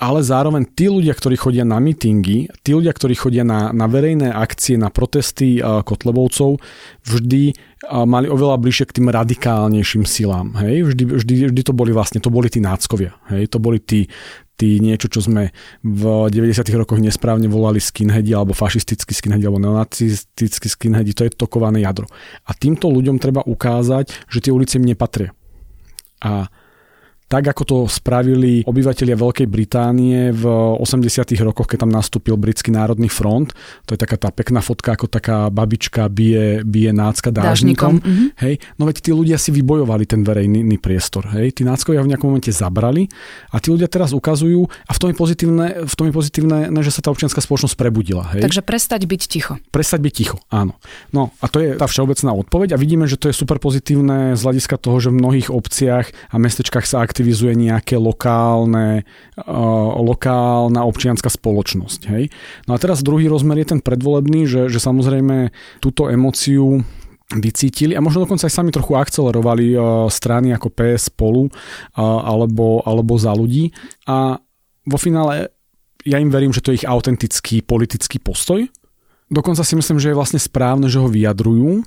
ale 0.00 0.20
zároveň 0.24 0.64
tí 0.72 0.88
ľudia, 0.88 1.12
ktorí 1.12 1.36
chodia 1.36 1.68
na 1.68 1.76
mítingy, 1.76 2.48
tí 2.64 2.70
ľudia, 2.72 2.96
ktorí 2.96 3.12
chodia 3.12 3.44
na, 3.44 3.76
na 3.76 3.84
verejné 3.84 4.32
akcie, 4.32 4.80
na 4.80 4.88
protesty 4.88 5.60
uh, 5.60 5.84
Kotlebovcov, 5.84 6.56
vždy 7.04 7.52
uh, 7.52 8.08
mali 8.08 8.32
oveľa 8.32 8.56
bližšie 8.56 8.88
k 8.88 8.96
tým 8.96 9.12
radikálnejším 9.12 10.08
silám. 10.08 10.56
Hej? 10.64 10.88
Vždy, 10.88 11.02
vždy, 11.20 11.34
vždy 11.52 11.62
to 11.68 11.76
boli 11.76 11.92
vlastne, 11.92 12.24
to 12.24 12.32
boli 12.32 12.48
tí 12.48 12.64
náckovia. 12.64 13.12
Hej? 13.28 13.52
To 13.52 13.60
boli 13.60 13.76
tí, 13.76 14.08
tí 14.56 14.80
niečo, 14.80 15.12
čo 15.12 15.20
sme 15.20 15.52
v 15.84 16.32
90. 16.32 16.64
rokoch 16.72 17.04
nesprávne 17.04 17.52
volali 17.52 17.84
skinheadi 17.84 18.32
alebo 18.32 18.56
fašistickí 18.56 19.12
skinheadi 19.12 19.44
alebo 19.44 19.60
neonacistickí 19.60 20.72
skinheadi, 20.72 21.12
to 21.12 21.28
je 21.28 21.36
tokované 21.36 21.84
jadro. 21.84 22.08
A 22.48 22.56
týmto 22.56 22.88
ľuďom 22.88 23.20
treba 23.20 23.44
ukázať, 23.44 24.08
že 24.32 24.40
tie 24.40 24.56
ulice 24.56 24.80
im 24.80 24.88
nepatria 24.88 25.36
a 26.22 26.48
tak 27.30 27.46
ako 27.46 27.62
to 27.62 27.76
spravili 27.86 28.66
obyvateľia 28.66 29.14
Veľkej 29.14 29.46
Británie 29.46 30.34
v 30.34 30.42
80. 30.82 31.30
rokoch, 31.46 31.70
keď 31.70 31.86
tam 31.86 31.94
nastúpil 31.94 32.34
Britský 32.34 32.74
národný 32.74 33.06
front. 33.06 33.54
To 33.86 33.94
je 33.94 34.02
taká 34.02 34.18
tá 34.18 34.34
pekná 34.34 34.58
fotka, 34.58 34.98
ako 34.98 35.06
taká 35.06 35.46
babička 35.46 36.10
bije, 36.10 36.66
bije 36.66 36.90
nácka 36.90 37.30
dážnikom. 37.30 38.02
Mm-hmm. 38.02 38.26
Hej, 38.42 38.58
no 38.82 38.90
veď 38.90 38.96
tí 38.98 39.10
ľudia 39.14 39.38
si 39.38 39.54
vybojovali 39.54 40.10
ten 40.10 40.26
verejný 40.26 40.74
priestor. 40.82 41.30
Hej, 41.30 41.54
tí 41.54 41.62
náckovia 41.62 42.02
v 42.02 42.10
nejakom 42.10 42.34
momente 42.34 42.50
zabrali 42.50 43.06
a 43.54 43.62
tí 43.62 43.70
ľudia 43.70 43.86
teraz 43.86 44.10
ukazujú, 44.10 44.66
a 44.66 44.90
v 44.90 44.98
tom 44.98 45.14
je 45.14 45.16
pozitívne, 45.16 45.86
v 45.86 45.94
tom 45.94 46.10
je 46.10 46.14
pozitívne 46.18 46.66
že 46.82 46.90
sa 46.90 46.98
tá 46.98 47.14
občianská 47.14 47.38
spoločnosť 47.38 47.78
prebudila. 47.78 48.26
Hej. 48.34 48.42
Takže 48.42 48.66
prestať 48.66 49.06
byť 49.06 49.22
ticho. 49.30 49.54
Prestať 49.70 50.02
byť 50.02 50.12
ticho, 50.18 50.42
áno. 50.50 50.74
No 51.14 51.30
a 51.38 51.46
to 51.46 51.62
je 51.62 51.78
tá 51.78 51.86
všeobecná 51.86 52.34
odpoveď 52.34 52.74
a 52.74 52.80
vidíme, 52.80 53.06
že 53.06 53.14
to 53.14 53.30
je 53.30 53.38
super 53.38 53.62
pozitívne 53.62 54.34
z 54.34 54.40
hľadiska 54.42 54.82
toho, 54.82 54.98
že 54.98 55.14
v 55.14 55.20
mnohých 55.22 55.48
obciach 55.54 56.10
a 56.10 56.36
mestečkách 56.40 56.88
sa 56.88 57.04
aktivizuje 57.04 57.19
aktivizuje 57.20 57.52
nejaké 57.52 58.00
lokálne, 58.00 59.04
uh, 59.36 59.92
lokálna 60.00 60.88
občianská 60.88 61.28
spoločnosť. 61.28 62.00
Hej? 62.08 62.32
No 62.64 62.72
a 62.72 62.80
teraz 62.80 63.04
druhý 63.04 63.28
rozmer 63.28 63.60
je 63.60 63.76
ten 63.76 63.80
predvolebný, 63.84 64.48
že, 64.48 64.72
že 64.72 64.80
samozrejme 64.80 65.52
túto 65.84 66.08
emociu 66.08 66.80
vycítili 67.28 67.92
a 67.92 68.00
možno 68.00 68.24
dokonca 68.24 68.48
aj 68.48 68.56
sami 68.56 68.72
trochu 68.72 68.96
akcelerovali 68.96 69.76
uh, 69.76 70.08
strany 70.08 70.56
ako 70.56 70.72
PS 70.72 71.12
spolu 71.12 71.44
uh, 71.44 71.52
alebo, 72.24 72.80
alebo 72.88 73.20
za 73.20 73.36
ľudí 73.36 73.68
a 74.08 74.40
vo 74.88 74.96
finále 74.96 75.52
ja 76.08 76.16
im 76.16 76.32
verím, 76.32 76.56
že 76.56 76.64
to 76.64 76.72
je 76.72 76.80
ich 76.80 76.88
autentický 76.88 77.60
politický 77.60 78.16
postoj. 78.16 78.64
Dokonca 79.28 79.60
si 79.60 79.76
myslím, 79.76 80.00
že 80.00 80.10
je 80.10 80.16
vlastne 80.16 80.40
správne, 80.40 80.88
že 80.88 80.96
ho 80.96 81.06
vyjadrujú, 81.06 81.84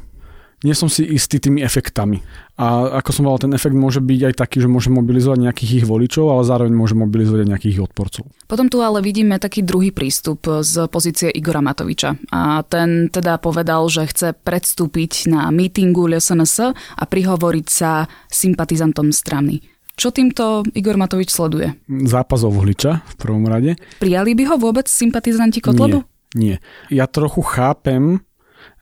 nie 0.63 0.75
som 0.75 0.87
si 0.87 1.03
istý 1.03 1.43
tými 1.43 1.59
efektami. 1.59 2.23
A 2.55 2.99
ako 3.03 3.09
som 3.11 3.23
povedal, 3.27 3.51
ten 3.51 3.55
efekt 3.57 3.75
môže 3.75 3.99
byť 3.99 4.21
aj 4.31 4.33
taký, 4.39 4.63
že 4.63 4.71
môže 4.71 4.87
mobilizovať 4.87 5.39
nejakých 5.43 5.71
ich 5.83 5.85
voličov, 5.85 6.31
ale 6.31 6.47
zároveň 6.47 6.73
môže 6.73 6.95
mobilizovať 6.95 7.43
aj 7.43 7.49
nejakých 7.51 7.73
ich 7.75 7.83
odporcov. 7.83 8.23
Potom 8.47 8.71
tu 8.71 8.79
ale 8.79 9.03
vidíme 9.03 9.41
taký 9.41 9.65
druhý 9.65 9.91
prístup 9.91 10.45
z 10.63 10.87
pozície 10.87 11.27
Igora 11.33 11.59
Matoviča. 11.59 12.15
A 12.31 12.63
ten 12.63 13.11
teda 13.11 13.41
povedal, 13.41 13.89
že 13.91 14.07
chce 14.07 14.27
predstúpiť 14.39 15.27
na 15.27 15.51
mítingu 15.51 16.07
LSNS 16.07 16.71
a 16.77 17.03
prihovoriť 17.03 17.67
sa 17.67 18.07
sympatizantom 18.31 19.11
strany. 19.11 19.65
Čo 19.93 20.09
týmto 20.09 20.65
Igor 20.73 20.97
Matovič 20.97 21.29
sleduje? 21.29 21.77
Zápas 21.85 22.41
o 22.41 22.49
voliča 22.49 23.05
v 23.05 23.15
prvom 23.17 23.45
rade. 23.45 23.77
Prijali 24.01 24.33
by 24.33 24.43
ho 24.49 24.55
vôbec 24.57 24.89
sympatizanti 24.89 25.61
Kotlebu? 25.61 26.01
Nie, 26.33 26.57
nie. 26.57 26.57
Ja 26.89 27.05
trochu 27.05 27.45
chápem, 27.45 28.25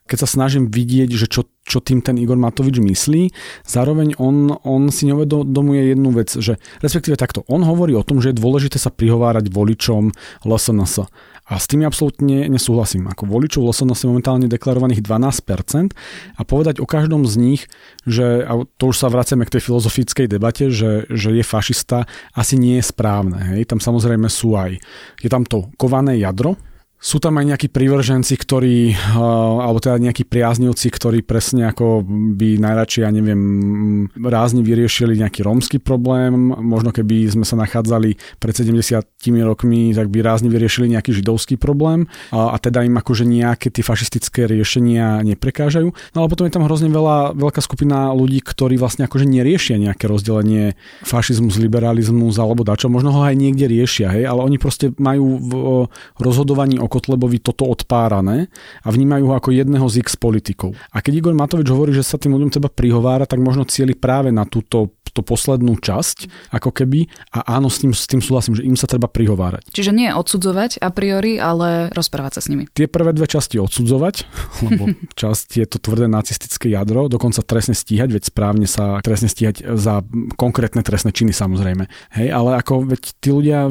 keď 0.06 0.18
sa 0.24 0.28
snažím 0.28 0.68
vidieť, 0.68 1.10
že 1.14 1.26
čo 1.30 1.46
čo 1.62 1.78
tým 1.78 2.02
ten 2.02 2.18
Igor 2.18 2.34
Matovič 2.34 2.82
myslí. 2.82 3.30
Zároveň 3.62 4.18
on, 4.18 4.58
on 4.66 4.90
si 4.90 5.06
neuvedomuje 5.06 5.94
jednu 5.94 6.10
vec, 6.10 6.34
že 6.34 6.58
respektíve 6.82 7.14
takto, 7.14 7.46
on 7.46 7.62
hovorí 7.62 7.94
o 7.94 8.02
tom, 8.02 8.18
že 8.18 8.34
je 8.34 8.40
dôležité 8.42 8.82
sa 8.82 8.90
prihovárať 8.90 9.46
voličom 9.46 10.10
LSNS. 10.42 11.06
A 11.42 11.58
s 11.58 11.66
tým 11.66 11.82
absolútne 11.86 12.46
nesúhlasím. 12.46 13.10
Ako 13.10 13.26
voličov 13.26 13.66
LSNS 13.66 14.06
je 14.06 14.10
momentálne 14.10 14.46
deklarovaných 14.50 15.02
12% 15.02 15.94
a 16.38 16.42
povedať 16.46 16.78
o 16.78 16.86
každom 16.86 17.26
z 17.26 17.34
nich, 17.38 17.62
že, 18.06 18.46
a 18.46 18.62
to 18.78 18.90
už 18.90 18.96
sa 18.98 19.10
vraciame 19.10 19.46
k 19.46 19.58
tej 19.58 19.62
filozofickej 19.70 20.26
debate, 20.30 20.70
že, 20.70 21.06
že 21.10 21.30
je 21.34 21.44
fašista, 21.46 22.10
asi 22.34 22.58
nie 22.58 22.78
je 22.78 22.84
správne. 22.90 23.54
Hej? 23.54 23.70
Tam 23.70 23.78
samozrejme 23.78 24.26
sú 24.30 24.54
aj, 24.58 24.78
je 25.18 25.28
tam 25.30 25.46
to 25.46 25.70
kované 25.78 26.18
jadro, 26.18 26.58
sú 27.02 27.18
tam 27.18 27.34
aj 27.42 27.50
nejakí 27.50 27.68
privrženci, 27.74 28.38
ktorí, 28.38 28.94
eh, 28.94 29.18
alebo 29.58 29.82
teda 29.82 29.98
nejakí 29.98 30.22
priaznivci, 30.22 30.86
ktorí 30.86 31.26
presne 31.26 31.66
ako 31.74 32.06
by 32.38 32.62
najradšej, 32.62 33.02
ja 33.02 33.10
neviem, 33.10 33.42
rázni 34.22 34.62
vyriešili 34.62 35.18
nejaký 35.18 35.42
rómsky 35.42 35.82
problém, 35.82 36.54
možno 36.54 36.94
keby 36.94 37.26
sme 37.26 37.42
sa 37.42 37.58
nachádzali 37.58 38.38
pred 38.38 38.54
70 38.54 39.02
rokmi, 39.42 39.90
tak 39.90 40.14
by 40.14 40.22
rázni 40.22 40.46
vyriešili 40.46 40.94
nejaký 40.94 41.10
židovský 41.10 41.58
problém. 41.58 42.06
A, 42.30 42.54
a 42.54 42.56
teda 42.62 42.86
im 42.86 42.94
akože 42.94 43.26
nejaké 43.26 43.74
tie 43.74 43.82
fašistické 43.82 44.46
riešenia 44.46 45.26
neprekážajú. 45.26 45.90
No 46.14 46.18
ale 46.22 46.30
potom 46.30 46.46
je 46.46 46.54
tam 46.54 46.62
hrozne 46.70 46.86
veľa, 46.86 47.34
veľká 47.34 47.58
skupina 47.58 48.14
ľudí, 48.14 48.38
ktorí 48.46 48.78
vlastne 48.78 49.10
akože 49.10 49.26
neriešia 49.26 49.74
nejaké 49.74 50.06
rozdelenie 50.06 50.78
fašizmus, 51.02 51.58
liberalizmus 51.58 52.38
alebo 52.38 52.62
dačo, 52.62 52.86
možno 52.86 53.10
ho 53.10 53.26
aj 53.26 53.34
niekde 53.34 53.66
riešia, 53.66 54.14
hej, 54.14 54.30
ale 54.30 54.46
oni 54.46 54.62
proste 54.62 54.94
majú 55.02 55.26
v 55.42 55.52
rozhodovaní 56.22 56.78
o 56.78 56.91
Kotlebovi 56.92 57.40
toto 57.40 57.64
odpárané 57.64 58.52
a 58.84 58.92
vnímajú 58.92 59.32
ho 59.32 59.34
ako 59.40 59.56
jedného 59.56 59.88
z 59.88 60.04
x 60.04 60.20
politikov. 60.20 60.76
A 60.92 61.00
keď 61.00 61.24
Igor 61.24 61.32
Matovič 61.32 61.72
hovorí, 61.72 61.96
že 61.96 62.04
sa 62.04 62.20
tým 62.20 62.36
ľuďom 62.36 62.52
treba 62.52 62.68
prihovára, 62.68 63.24
tak 63.24 63.40
možno 63.40 63.64
cieli 63.64 63.96
práve 63.96 64.28
na 64.28 64.44
túto 64.44 64.92
tú 65.12 65.20
poslednú 65.20 65.76
časť, 65.76 66.48
ako 66.56 66.72
keby, 66.72 67.04
a 67.36 67.60
áno, 67.60 67.68
s 67.68 67.84
tým, 67.84 67.92
s 67.92 68.08
tým 68.08 68.24
súhlasím, 68.24 68.56
že 68.56 68.64
im 68.64 68.74
sa 68.80 68.88
treba 68.88 69.06
prihovárať. 69.12 69.68
Čiže 69.68 69.92
nie 69.92 70.08
odsudzovať 70.08 70.80
a 70.80 70.88
priori, 70.88 71.36
ale 71.36 71.92
rozprávať 71.92 72.40
sa 72.40 72.42
s 72.42 72.48
nimi. 72.48 72.64
Tie 72.72 72.88
prvé 72.88 73.12
dve 73.12 73.28
časti 73.28 73.60
odsudzovať, 73.60 74.24
lebo 74.66 74.96
časť 75.12 75.60
je 75.60 75.66
to 75.68 75.78
tvrdé 75.78 76.08
nacistické 76.08 76.72
jadro, 76.72 77.12
dokonca 77.12 77.44
trestne 77.44 77.76
stíhať, 77.76 78.08
veď 78.08 78.22
správne 78.32 78.64
sa 78.64 78.98
trestne 79.04 79.28
stíhať 79.28 79.76
za 79.76 80.00
konkrétne 80.40 80.80
trestné 80.80 81.12
činy 81.12 81.36
samozrejme. 81.36 81.86
Hej, 82.16 82.28
ale 82.32 82.56
ako 82.56 82.88
veď 82.88 83.02
tí 83.20 83.28
ľudia, 83.28 83.68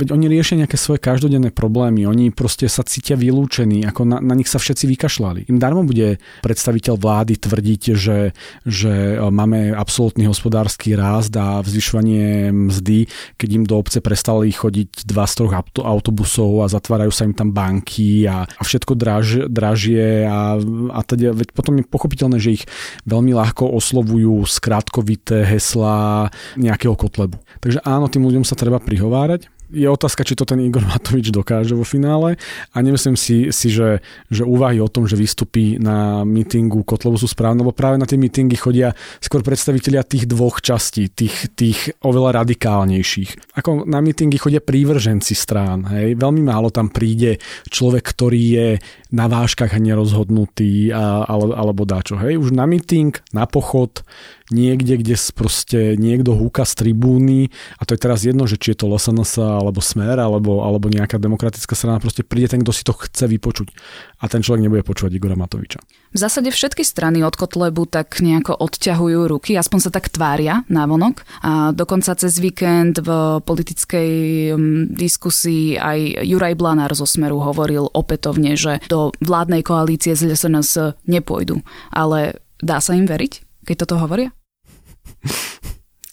veď 0.00 0.16
oni 0.16 0.26
riešia 0.32 0.64
nejaké 0.64 0.80
svoje 0.80 1.04
každodenné 1.04 1.52
problémy, 1.52 2.08
oni 2.08 2.32
proste 2.32 2.49
sa 2.70 2.86
cítia 2.86 3.18
vylúčení, 3.18 3.82
ako 3.86 4.06
na, 4.06 4.18
na 4.22 4.34
nich 4.38 4.46
sa 4.46 4.62
všetci 4.62 4.86
vykašľali. 4.96 5.50
Im 5.50 5.58
darmo 5.58 5.82
bude 5.82 6.22
predstaviteľ 6.46 6.94
vlády 6.94 7.34
tvrdiť, 7.40 7.82
že, 7.94 8.36
že 8.66 9.18
máme 9.18 9.74
absolútny 9.74 10.26
hospodár 10.30 10.50
hospodársky 10.50 10.98
rast 10.98 11.30
a 11.38 11.62
vzvyšovanie 11.62 12.50
mzdy, 12.50 13.06
keď 13.38 13.48
im 13.54 13.64
do 13.64 13.78
obce 13.78 14.02
prestali 14.02 14.50
chodiť 14.50 15.06
dva 15.06 15.24
z 15.24 15.32
troch 15.40 15.54
autobusov 15.78 16.66
a 16.66 16.72
zatvárajú 16.72 17.14
sa 17.14 17.24
im 17.24 17.32
tam 17.32 17.54
banky 17.54 18.26
a, 18.26 18.44
a 18.44 18.62
všetko 18.66 18.92
draž, 18.98 19.46
dražie 19.46 20.26
a, 20.26 20.58
a 20.90 21.00
teda, 21.06 21.32
veď 21.32 21.54
potom 21.54 21.78
je 21.78 21.86
pochopiteľné, 21.86 22.36
že 22.42 22.60
ich 22.60 22.64
veľmi 23.06 23.30
ľahko 23.30 23.72
oslovujú 23.72 24.42
skratkovité 24.44 25.46
heslá 25.46 26.28
nejakého 26.58 26.98
kotlebu. 26.98 27.38
Takže 27.62 27.80
áno, 27.86 28.10
tým 28.10 28.26
ľuďom 28.26 28.44
sa 28.44 28.58
treba 28.58 28.82
prihovárať, 28.82 29.48
je 29.70 29.86
otázka, 29.86 30.26
či 30.26 30.34
to 30.34 30.42
ten 30.44 30.60
Igor 30.60 30.82
Matovič 30.90 31.30
dokáže 31.30 31.78
vo 31.78 31.86
finále 31.86 32.36
a 32.74 32.76
nemyslím 32.82 33.14
si, 33.14 33.54
si 33.54 33.68
že, 33.70 34.02
že 34.28 34.42
úvahy 34.42 34.82
o 34.82 34.90
tom, 34.90 35.06
že 35.06 35.14
vystupí 35.14 35.78
na 35.78 36.26
mítingu 36.26 36.82
Kotlovu 36.82 37.16
sú 37.16 37.30
správne, 37.30 37.62
lebo 37.62 37.74
práve 37.74 37.96
na 37.96 38.06
tie 38.06 38.18
mítingy 38.18 38.58
chodia 38.58 38.92
skôr 39.22 39.40
predstavitelia 39.46 40.02
tých 40.02 40.26
dvoch 40.26 40.58
častí, 40.60 41.08
tých, 41.08 41.54
tých 41.54 41.94
oveľa 42.02 42.42
radikálnejších. 42.42 43.56
Ako 43.58 43.86
na 43.86 44.02
mítingy 44.02 44.36
chodia 44.36 44.60
prívrženci 44.60 45.34
strán, 45.38 45.86
hej? 45.94 46.18
veľmi 46.18 46.42
málo 46.42 46.74
tam 46.74 46.90
príde 46.90 47.38
človek, 47.70 48.02
ktorý 48.02 48.42
je 48.42 48.68
na 49.10 49.26
váškach 49.26 49.74
nerozhodnutý 49.78 50.94
a, 50.94 51.26
ale, 51.26 51.54
alebo 51.54 51.82
dáčo. 51.82 52.18
Hej? 52.18 52.38
Už 52.38 52.54
na 52.54 52.66
míting, 52.66 53.14
na 53.34 53.46
pochod 53.46 54.02
niekde, 54.50 54.98
kde 55.00 55.14
proste 55.34 55.94
niekto 55.96 56.34
húka 56.36 56.66
z 56.66 56.86
tribúny 56.86 57.50
a 57.78 57.86
to 57.86 57.94
je 57.96 58.00
teraz 58.02 58.22
jedno, 58.22 58.44
že 58.46 58.58
či 58.58 58.74
je 58.74 58.84
to 58.84 58.90
LSNS 58.90 59.40
alebo 59.40 59.80
Smer 59.82 60.18
alebo, 60.18 60.62
alebo 60.66 60.90
nejaká 60.90 61.16
demokratická 61.16 61.74
strana, 61.74 62.02
proste 62.02 62.26
príde 62.26 62.52
ten, 62.54 62.62
kto 62.62 62.72
si 62.74 62.82
to 62.82 62.94
chce 62.94 63.26
vypočuť 63.30 63.72
a 64.20 64.28
ten 64.28 64.44
človek 64.44 64.62
nebude 64.66 64.82
počúvať 64.84 65.16
Igora 65.16 65.38
Matoviča. 65.38 65.80
V 66.10 66.18
zásade 66.18 66.50
všetky 66.50 66.82
strany 66.82 67.22
od 67.22 67.38
Kotlebu 67.38 67.86
tak 67.86 68.18
nejako 68.18 68.58
odťahujú 68.58 69.30
ruky, 69.30 69.54
aspoň 69.54 69.78
sa 69.78 69.90
tak 69.94 70.10
tvária 70.10 70.66
vonok. 70.66 71.22
A 71.46 71.70
dokonca 71.70 72.18
cez 72.18 72.42
víkend 72.42 72.98
v 72.98 73.38
politickej 73.46 74.10
mm, 74.58 74.82
diskusii 74.90 75.78
aj 75.78 76.26
Juraj 76.26 76.54
Blanár 76.58 76.92
zo 76.98 77.06
Smeru 77.06 77.38
hovoril 77.38 77.86
opätovne, 77.94 78.58
že 78.58 78.82
do 78.90 79.14
vládnej 79.22 79.62
koalície 79.62 80.18
z 80.18 80.34
SNS 80.34 80.98
nepôjdu. 81.06 81.62
Ale 81.94 82.42
dá 82.58 82.82
sa 82.82 82.98
im 82.98 83.06
veriť, 83.06 83.64
keď 83.64 83.76
toto 83.86 84.02
hovoria? 84.02 84.34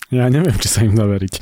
Ja 0.07 0.31
neviem, 0.31 0.55
či 0.55 0.71
sa 0.71 0.87
im 0.87 0.95
dá 0.95 1.03
veriť. 1.03 1.33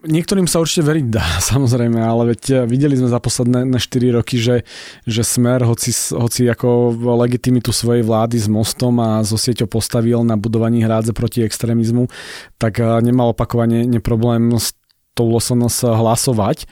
Niektorým 0.00 0.48
sa 0.48 0.64
určite 0.64 0.88
veriť 0.88 1.06
dá, 1.12 1.24
samozrejme, 1.52 2.00
ale 2.00 2.32
veď 2.32 2.42
eh, 2.48 2.58
videli 2.64 2.96
sme 2.96 3.12
za 3.12 3.20
posledné 3.20 3.68
4 3.68 4.16
roky, 4.16 4.40
že, 4.40 4.64
že 5.04 5.20
Smer, 5.20 5.60
hoci, 5.68 5.92
hoci 6.16 6.48
ako 6.48 6.96
legitimitu 7.20 7.68
svojej 7.68 8.00
vlády 8.00 8.40
s 8.40 8.48
mostom 8.48 8.96
a 8.96 9.20
so 9.20 9.36
sieťou 9.36 9.68
postavil 9.68 10.24
na 10.24 10.40
budovaní 10.40 10.80
hrádze 10.80 11.12
proti 11.12 11.44
extrémizmu, 11.44 12.08
tak 12.56 12.80
eh, 12.80 12.88
nemal 13.04 13.36
opakovane 13.36 13.84
problém 14.00 14.56
s 14.56 14.72
tou 15.12 15.28
LSNS 15.36 15.84
hlasovať 15.84 16.64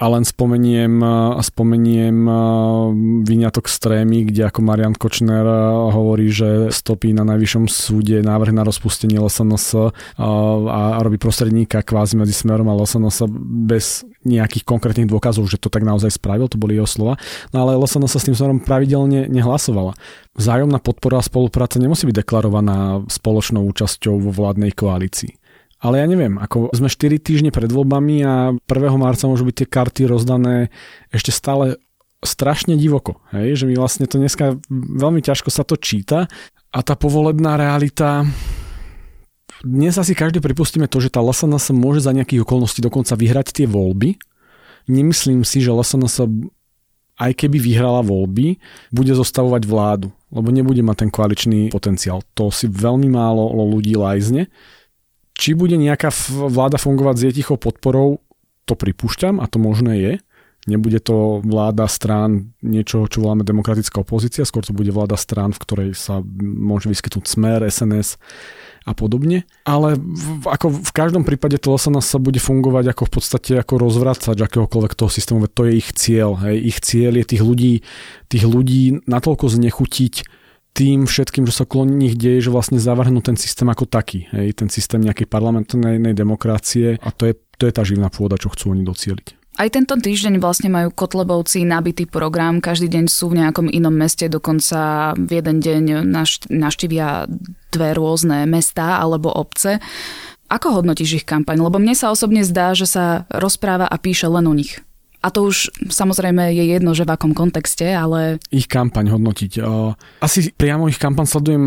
a 0.00 0.04
len 0.08 0.24
spomeniem, 0.24 1.04
spomeniem 1.44 2.16
vyňatok 3.20 3.68
z 3.68 3.76
trémy, 3.84 4.32
kde 4.32 4.48
ako 4.48 4.64
Marian 4.64 4.96
Kočner 4.96 5.44
hovorí, 5.92 6.32
že 6.32 6.72
stopí 6.72 7.12
na 7.12 7.20
najvyššom 7.28 7.68
súde 7.68 8.24
návrh 8.24 8.56
na 8.56 8.64
rozpustenie 8.64 9.20
LSNS 9.20 9.92
a 10.16 11.04
robí 11.04 11.20
prostredníka 11.20 11.84
kvázi 11.84 12.16
medzi 12.16 12.32
Smerom 12.32 12.72
a 12.72 12.76
LSNS 12.80 13.28
bez 13.68 14.08
nejakých 14.24 14.68
konkrétnych 14.68 15.08
dôkazov, 15.08 15.48
že 15.48 15.56
to 15.56 15.72
tak 15.72 15.84
naozaj 15.84 16.12
spravil, 16.12 16.48
to 16.48 16.60
boli 16.60 16.76
jeho 16.76 16.88
slova. 16.88 17.20
No 17.56 17.64
ale 17.64 17.76
LSNS 17.80 18.20
s 18.20 18.26
tým 18.28 18.36
smerom 18.36 18.60
pravidelne 18.60 19.28
nehlasovala. 19.28 19.96
Vzájomná 20.36 20.76
podpora 20.76 21.20
a 21.20 21.24
spolupráca 21.24 21.80
nemusí 21.80 22.04
byť 22.04 22.24
deklarovaná 22.24 23.04
spoločnou 23.08 23.64
účasťou 23.68 24.20
vo 24.20 24.32
vládnej 24.32 24.76
koalícii. 24.76 25.39
Ale 25.80 26.04
ja 26.04 26.06
neviem, 26.06 26.36
ako 26.36 26.76
sme 26.76 26.92
4 26.92 27.16
týždne 27.20 27.50
pred 27.50 27.72
voľbami 27.72 28.16
a 28.20 28.52
1. 28.52 28.68
marca 29.00 29.24
môžu 29.24 29.48
byť 29.48 29.64
tie 29.64 29.68
karty 29.68 30.02
rozdané 30.04 30.68
ešte 31.08 31.32
stále 31.32 31.80
strašne 32.20 32.76
divoko. 32.76 33.24
Hej? 33.32 33.64
Že 33.64 33.64
mi 33.64 33.74
vlastne 33.80 34.04
to 34.04 34.20
dneska 34.20 34.60
veľmi 34.70 35.24
ťažko 35.24 35.48
sa 35.48 35.64
to 35.64 35.80
číta 35.80 36.28
a 36.70 36.78
tá 36.84 36.94
povolebná 36.94 37.56
realita 37.56 38.28
dnes 39.60 39.92
asi 40.00 40.16
každý 40.16 40.40
pripustíme 40.40 40.88
to, 40.88 41.04
že 41.04 41.12
tá 41.12 41.20
LSNS 41.20 41.76
môže 41.76 42.00
za 42.00 42.16
nejakých 42.16 42.48
okolností 42.48 42.80
dokonca 42.80 43.12
vyhrať 43.12 43.52
tie 43.52 43.66
voľby. 43.68 44.16
Nemyslím 44.88 45.44
si, 45.44 45.60
že 45.60 45.68
LSNS 45.68 46.24
aj 47.20 47.32
keby 47.36 47.60
vyhrala 47.60 48.00
voľby, 48.00 48.56
bude 48.88 49.12
zostavovať 49.12 49.68
vládu, 49.68 50.08
lebo 50.32 50.48
nebude 50.48 50.80
mať 50.80 51.04
ten 51.04 51.10
koaličný 51.12 51.68
potenciál. 51.68 52.24
To 52.32 52.48
si 52.48 52.72
veľmi 52.72 53.12
málo 53.12 53.52
ľudí 53.68 53.92
lajzne. 54.00 54.48
Či 55.40 55.56
bude 55.56 55.80
nejaká 55.80 56.12
vláda 56.28 56.76
fungovať 56.76 57.14
s 57.16 57.24
jej 57.24 57.34
tichou 57.40 57.56
podporou, 57.56 58.20
to 58.68 58.76
pripúšťam 58.76 59.40
a 59.40 59.48
to 59.48 59.56
možné 59.56 59.94
je. 59.96 60.14
Nebude 60.68 61.00
to 61.00 61.40
vláda 61.40 61.88
strán 61.88 62.52
niečo, 62.60 63.08
čo 63.08 63.24
voláme 63.24 63.48
demokratická 63.48 64.04
opozícia, 64.04 64.44
skôr 64.44 64.60
to 64.60 64.76
bude 64.76 64.92
vláda 64.92 65.16
strán, 65.16 65.56
v 65.56 65.62
ktorej 65.64 65.90
sa 65.96 66.20
môže 66.44 66.84
vyskytnúť 66.92 67.24
Smer, 67.24 67.64
SNS 67.64 68.20
a 68.84 68.92
podobne. 68.92 69.48
Ale 69.64 69.96
v, 69.96 70.44
ako 70.44 70.84
v 70.84 70.92
každom 70.92 71.24
prípade 71.24 71.56
to 71.56 71.72
SNS 71.72 72.04
sa 72.04 72.20
bude 72.20 72.36
fungovať 72.36 72.92
ako 72.92 73.08
v 73.08 73.12
podstate 73.16 73.52
ako 73.56 73.80
rozvracač 73.80 74.36
akéhokoľvek 74.36 74.92
toho 74.92 75.08
systému, 75.08 75.48
to 75.48 75.64
je 75.64 75.80
ich 75.80 75.88
cieľ. 75.96 76.36
Hej. 76.44 76.56
Ich 76.60 76.78
cieľ 76.84 77.16
je 77.16 77.24
tých 77.24 77.42
ľudí, 77.42 77.80
tých 78.28 78.44
ľudí 78.44 79.00
natoľko 79.08 79.48
znechutiť, 79.48 80.14
tým 80.72 81.04
všetkým, 81.04 81.44
čo 81.44 81.52
sa 81.52 81.66
okolo 81.66 81.88
nich 81.88 82.14
deje, 82.14 82.48
že 82.48 82.54
vlastne 82.54 82.78
zavrhnú 82.78 83.20
ten 83.20 83.34
systém 83.34 83.68
ako 83.68 83.90
taký, 83.90 84.30
hej, 84.30 84.54
ten 84.54 84.70
systém 84.70 85.02
nejakej 85.02 85.26
parlamentnej 85.26 86.14
demokracie 86.14 86.96
a 87.02 87.08
to 87.10 87.28
je, 87.28 87.34
to 87.58 87.66
je 87.68 87.72
tá 87.74 87.82
živná 87.82 88.08
pôda, 88.08 88.38
čo 88.38 88.48
chcú 88.54 88.72
oni 88.72 88.86
docieliť. 88.86 89.40
Aj 89.60 89.68
tento 89.68 89.92
týždeň 89.92 90.40
vlastne 90.40 90.72
majú 90.72 90.88
Kotlebovci 90.94 91.68
nabitý 91.68 92.08
program, 92.08 92.64
každý 92.64 92.88
deň 92.88 93.04
sú 93.10 93.28
v 93.28 93.44
nejakom 93.44 93.68
inom 93.68 93.92
meste, 93.92 94.30
dokonca 94.30 95.12
v 95.18 95.30
jeden 95.36 95.60
deň 95.60 95.84
naštívia 96.48 97.28
dve 97.68 97.90
rôzne 97.92 98.48
mesta 98.48 98.96
alebo 99.02 99.28
obce. 99.28 99.82
Ako 100.48 100.80
hodnotíš 100.80 101.22
ich 101.22 101.26
kampaň? 101.28 101.60
Lebo 101.60 101.76
mne 101.76 101.92
sa 101.92 102.08
osobne 102.08 102.40
zdá, 102.40 102.72
že 102.72 102.88
sa 102.88 103.28
rozpráva 103.28 103.84
a 103.84 104.00
píše 104.00 104.32
len 104.32 104.48
o 104.48 104.54
nich. 104.54 104.80
A 105.20 105.28
to 105.28 105.52
už 105.52 105.68
samozrejme 105.92 106.48
je 106.56 106.64
jedno, 106.64 106.96
že 106.96 107.04
v 107.04 107.12
akom 107.12 107.36
kontexte, 107.36 107.84
ale... 107.84 108.40
Ich 108.48 108.64
kampaň 108.64 109.12
hodnotiť. 109.12 109.60
Asi 110.24 110.48
priamo 110.56 110.88
ich 110.88 110.96
kampaň 110.96 111.28
sledujem 111.28 111.60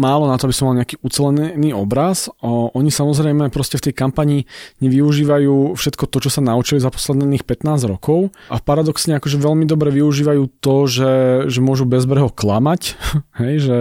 málo 0.00 0.24
na 0.24 0.40
to, 0.40 0.48
aby 0.48 0.56
som 0.56 0.72
mal 0.72 0.80
nejaký 0.80 0.96
ucelený 1.04 1.76
obraz. 1.76 2.32
Oni 2.40 2.88
samozrejme 2.88 3.52
proste 3.52 3.76
v 3.76 3.90
tej 3.90 3.94
kampani 4.00 4.48
nevyužívajú 4.80 5.76
všetko 5.76 6.04
to, 6.08 6.18
čo 6.24 6.30
sa 6.32 6.40
naučili 6.40 6.80
za 6.80 6.88
posledných 6.88 7.44
15 7.44 7.84
rokov 7.84 8.32
a 8.48 8.56
paradoxne 8.56 9.20
akože 9.20 9.36
veľmi 9.36 9.68
dobre 9.68 9.92
využívajú 9.92 10.64
to, 10.64 10.76
že, 10.88 11.12
že 11.52 11.60
môžu 11.60 11.84
bezbreho 11.84 12.32
klamať, 12.32 12.96
hej, 13.44 13.54
že 13.60 13.76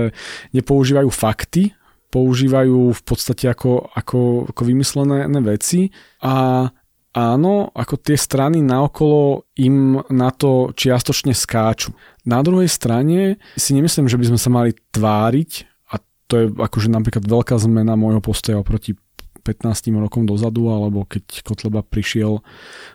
nepoužívajú 0.52 1.08
fakty, 1.08 1.72
používajú 2.10 2.92
v 2.92 3.02
podstate 3.06 3.48
ako, 3.48 3.86
ako, 3.94 4.50
ako 4.50 4.62
vymyslené 4.66 5.40
veci 5.46 5.94
a 6.20 6.68
áno, 7.14 7.74
ako 7.74 7.96
tie 7.98 8.18
strany 8.18 8.62
naokolo 8.62 9.50
im 9.58 10.02
na 10.14 10.30
to 10.30 10.74
čiastočne 10.74 11.34
skáču. 11.34 11.94
Na 12.26 12.46
druhej 12.46 12.70
strane 12.70 13.42
si 13.58 13.74
nemyslím, 13.74 14.06
že 14.06 14.20
by 14.20 14.26
sme 14.34 14.40
sa 14.40 14.50
mali 14.54 14.72
tváriť, 14.94 15.52
a 15.94 16.02
to 16.30 16.34
je 16.38 16.46
akože 16.54 16.90
napríklad 16.94 17.26
veľká 17.26 17.58
zmena 17.58 17.98
môjho 17.98 18.22
postoja 18.22 18.62
oproti 18.62 18.94
15 19.42 19.90
rokom 19.98 20.30
dozadu, 20.30 20.70
alebo 20.70 21.08
keď 21.10 21.42
Kotleba 21.42 21.82
prišiel 21.82 22.46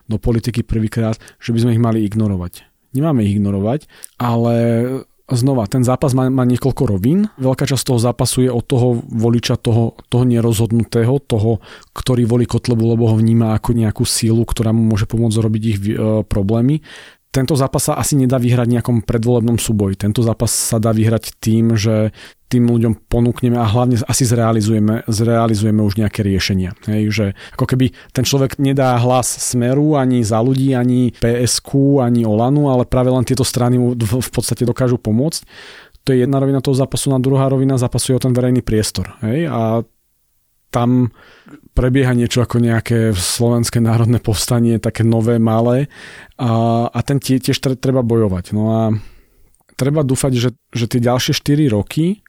do 0.06 0.16
politiky 0.20 0.62
prvýkrát, 0.62 1.18
že 1.42 1.50
by 1.50 1.58
sme 1.66 1.74
ich 1.74 1.82
mali 1.82 2.06
ignorovať. 2.06 2.62
Nemáme 2.94 3.26
ich 3.26 3.34
ignorovať, 3.34 3.90
ale 4.22 4.54
znova, 5.32 5.64
ten 5.64 5.80
zápas 5.80 6.12
má, 6.12 6.28
má 6.28 6.44
niekoľko 6.44 6.84
rovín. 6.84 7.32
Veľká 7.40 7.64
časť 7.64 7.84
toho 7.88 8.00
zápasu 8.00 8.44
je 8.44 8.50
od 8.52 8.64
toho 8.64 9.00
voliča, 9.08 9.56
toho, 9.56 9.96
toho 10.12 10.24
nerozhodnutého, 10.28 11.16
toho, 11.24 11.64
ktorý 11.96 12.28
volí 12.28 12.44
Kotlebu, 12.44 12.92
lebo 12.92 13.08
ho 13.08 13.16
vníma 13.16 13.56
ako 13.56 13.72
nejakú 13.72 14.04
sílu, 14.04 14.44
ktorá 14.44 14.76
mu 14.76 14.84
môže 14.84 15.08
pomôcť 15.08 15.40
robiť 15.40 15.62
ich 15.64 15.78
e, 15.80 15.92
problémy 16.28 16.84
tento 17.34 17.58
zápas 17.58 17.90
sa 17.90 17.98
asi 17.98 18.14
nedá 18.14 18.38
vyhrať 18.38 18.70
nejakom 18.70 19.02
predvolebnom 19.02 19.58
súboji. 19.58 19.98
Tento 19.98 20.22
zápas 20.22 20.54
sa 20.54 20.78
dá 20.78 20.94
vyhrať 20.94 21.34
tým, 21.42 21.74
že 21.74 22.14
tým 22.46 22.70
ľuďom 22.70 23.10
ponúkneme 23.10 23.58
a 23.58 23.66
hlavne 23.66 23.98
asi 24.06 24.22
zrealizujeme, 24.22 25.02
zrealizujeme 25.10 25.82
už 25.82 25.98
nejaké 25.98 26.22
riešenia. 26.22 26.78
Hej, 26.86 27.02
že 27.10 27.26
ako 27.58 27.66
keby 27.66 27.90
ten 28.14 28.22
človek 28.22 28.62
nedá 28.62 28.94
hlas 29.02 29.26
Smeru 29.26 29.98
ani 29.98 30.22
za 30.22 30.38
ľudí, 30.38 30.78
ani 30.78 31.10
PSK, 31.18 31.98
ani 31.98 32.22
Olanu, 32.22 32.70
ale 32.70 32.86
práve 32.86 33.10
len 33.10 33.26
tieto 33.26 33.42
strany 33.42 33.82
mu 33.82 33.98
v 33.98 34.30
podstate 34.30 34.62
dokážu 34.62 35.02
pomôcť. 35.02 35.42
To 36.06 36.14
je 36.14 36.22
jedna 36.22 36.38
rovina 36.38 36.62
toho 36.62 36.78
zápasu, 36.78 37.10
na 37.10 37.18
druhá 37.18 37.50
rovina 37.50 37.74
zápasu 37.74 38.14
je 38.14 38.16
o 38.20 38.22
ten 38.22 38.36
verejný 38.36 38.62
priestor. 38.62 39.10
Hej, 39.26 39.50
a 39.50 39.82
tam 40.74 41.14
prebieha 41.78 42.10
niečo 42.18 42.42
ako 42.42 42.58
nejaké 42.58 43.14
slovenské 43.14 43.78
národné 43.78 44.18
povstanie, 44.18 44.82
také 44.82 45.06
nové, 45.06 45.38
malé 45.38 45.86
a, 46.34 46.86
a 46.90 46.98
ten 47.06 47.22
tie, 47.22 47.38
tiež 47.38 47.62
treba 47.78 48.02
bojovať. 48.02 48.50
No 48.50 48.64
a 48.74 48.82
treba 49.78 50.02
dúfať, 50.02 50.32
že, 50.34 50.50
že 50.74 50.90
tie 50.90 50.98
ďalšie 50.98 51.30
4 51.30 51.70
roky 51.70 52.26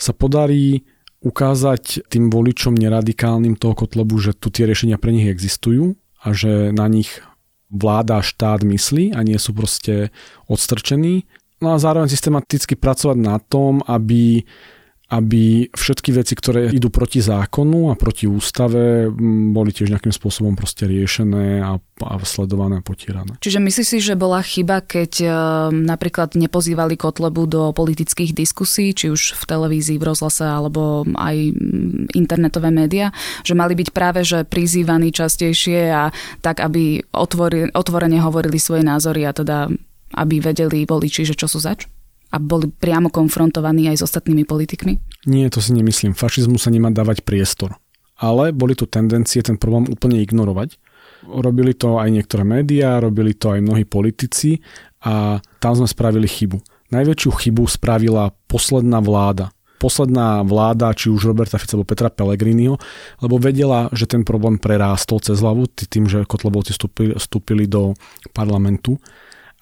sa 0.00 0.16
podarí 0.16 0.88
ukázať 1.22 2.08
tým 2.08 2.32
voličom 2.32 2.74
neradikálnym 2.74 3.54
toho 3.60 3.76
Kotlebu, 3.76 4.16
že 4.18 4.32
tu 4.34 4.48
tie 4.48 4.66
riešenia 4.66 4.96
pre 4.96 5.12
nich 5.14 5.28
existujú 5.28 5.94
a 6.24 6.34
že 6.34 6.72
na 6.74 6.88
nich 6.88 7.22
vláda 7.70 8.20
štát 8.20 8.66
myslí 8.66 9.14
a 9.14 9.20
nie 9.22 9.38
sú 9.38 9.54
proste 9.54 10.10
odstrčení. 10.50 11.24
No 11.62 11.78
a 11.78 11.80
zároveň 11.80 12.10
systematicky 12.10 12.74
pracovať 12.74 13.18
na 13.22 13.38
tom, 13.38 13.86
aby 13.86 14.42
aby 15.12 15.68
všetky 15.68 16.16
veci, 16.16 16.32
ktoré 16.32 16.72
idú 16.72 16.88
proti 16.88 17.20
zákonu 17.20 17.92
a 17.92 17.94
proti 18.00 18.24
ústave, 18.24 19.12
boli 19.52 19.68
tiež 19.68 19.92
nejakým 19.92 20.08
spôsobom 20.08 20.56
proste 20.56 20.88
riešené 20.88 21.60
a, 21.60 21.76
a 22.00 22.14
sledované 22.24 22.80
a 22.80 22.86
potierané. 22.86 23.36
Čiže 23.44 23.60
myslíš 23.60 23.88
si, 23.92 23.98
že 24.00 24.16
bola 24.16 24.40
chyba, 24.40 24.80
keď 24.80 25.12
e, 25.20 25.28
napríklad 25.84 26.32
nepozývali 26.32 26.96
Kotlebu 26.96 27.44
do 27.44 27.62
politických 27.76 28.32
diskusí, 28.32 28.96
či 28.96 29.12
už 29.12 29.36
v 29.36 29.42
televízii, 29.44 30.00
v 30.00 30.08
rozhlase 30.08 30.48
alebo 30.48 31.04
aj 31.12 31.36
internetové 32.16 32.72
médiá, 32.72 33.12
že 33.44 33.52
mali 33.52 33.76
byť 33.76 33.88
práve 33.92 34.24
že 34.24 34.48
prizývaní 34.48 35.12
častejšie 35.12 35.92
a 35.92 36.08
tak, 36.40 36.64
aby 36.64 37.04
otvorene 37.12 38.18
hovorili 38.24 38.56
svoje 38.56 38.80
názory 38.80 39.28
a 39.28 39.36
teda 39.36 39.68
aby 40.12 40.44
vedeli 40.44 40.84
voliči, 40.84 41.24
že 41.24 41.36
čo 41.36 41.48
sú 41.48 41.60
zač? 41.60 41.88
A 42.32 42.36
boli 42.40 42.72
priamo 42.72 43.12
konfrontovaní 43.12 43.92
aj 43.92 44.00
s 44.00 44.06
ostatnými 44.08 44.48
politikmi? 44.48 44.96
Nie, 45.28 45.52
to 45.52 45.60
si 45.60 45.76
nemyslím. 45.76 46.16
Fašizmu 46.16 46.56
sa 46.56 46.72
nemá 46.72 46.88
dávať 46.88 47.20
priestor. 47.20 47.76
Ale 48.16 48.56
boli 48.56 48.72
tu 48.72 48.88
tendencie 48.88 49.44
ten 49.44 49.60
problém 49.60 49.92
úplne 49.92 50.16
ignorovať. 50.24 50.80
Robili 51.28 51.76
to 51.76 52.00
aj 52.00 52.08
niektoré 52.10 52.42
médiá, 52.42 52.98
robili 52.98 53.36
to 53.36 53.54
aj 53.54 53.60
mnohí 53.62 53.86
politici 53.86 54.58
a 55.04 55.38
tam 55.62 55.72
sme 55.78 55.86
spravili 55.86 56.26
chybu. 56.26 56.58
Najväčšiu 56.90 57.30
chybu 57.30 57.62
spravila 57.70 58.34
posledná 58.50 58.98
vláda, 58.98 59.54
posledná 59.78 60.42
vláda, 60.42 60.94
či 60.94 61.10
už 61.10 61.30
Roberta 61.30 61.58
Fica 61.58 61.74
alebo 61.74 61.88
Petra 61.88 62.10
Pellegriniho, 62.10 62.78
lebo 63.22 63.38
vedela, 63.38 63.90
že 63.94 64.06
ten 64.06 64.22
problém 64.22 64.58
prerástol 64.58 65.22
cez 65.22 65.38
hlavu 65.42 65.66
tým, 65.70 66.06
že 66.10 66.26
Kotlebovci 66.26 66.74
vstúpili, 67.18 67.64
do 67.66 67.94
parlamentu 68.34 68.98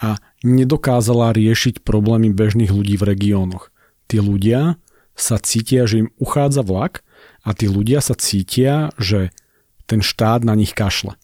a 0.01 0.17
nedokázala 0.41 1.37
riešiť 1.37 1.85
problémy 1.85 2.33
bežných 2.33 2.73
ľudí 2.73 2.97
v 2.97 3.13
regiónoch. 3.13 3.69
Tí 4.09 4.19
ľudia 4.19 4.81
sa 5.13 5.37
cítia, 5.37 5.85
že 5.85 6.09
im 6.09 6.13
uchádza 6.17 6.65
vlak 6.65 7.05
a 7.45 7.53
tí 7.53 7.69
ľudia 7.69 8.01
sa 8.01 8.17
cítia, 8.17 8.91
že 8.97 9.31
ten 9.85 10.01
štát 10.01 10.41
na 10.43 10.57
nich 10.57 10.73
kašle. 10.73 11.21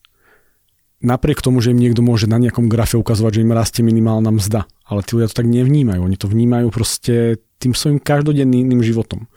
Napriek 1.01 1.41
tomu, 1.41 1.61
že 1.65 1.73
im 1.73 1.81
niekto 1.81 2.05
môže 2.05 2.29
na 2.29 2.37
nejakom 2.37 2.69
grafe 2.69 3.01
ukazovať, 3.01 3.41
že 3.41 3.45
im 3.45 3.57
rastie 3.57 3.83
minimálna 3.85 4.33
mzda. 4.33 4.69
Ale 4.85 5.05
tí 5.05 5.17
ľudia 5.17 5.29
to 5.33 5.39
tak 5.41 5.49
nevnímajú. 5.49 6.01
Oni 6.01 6.17
to 6.17 6.29
vnímajú 6.29 6.69
proste 6.73 7.41
tým 7.61 7.73
svojim 7.73 8.01
každodenným 8.01 8.81
životom. 8.85 9.29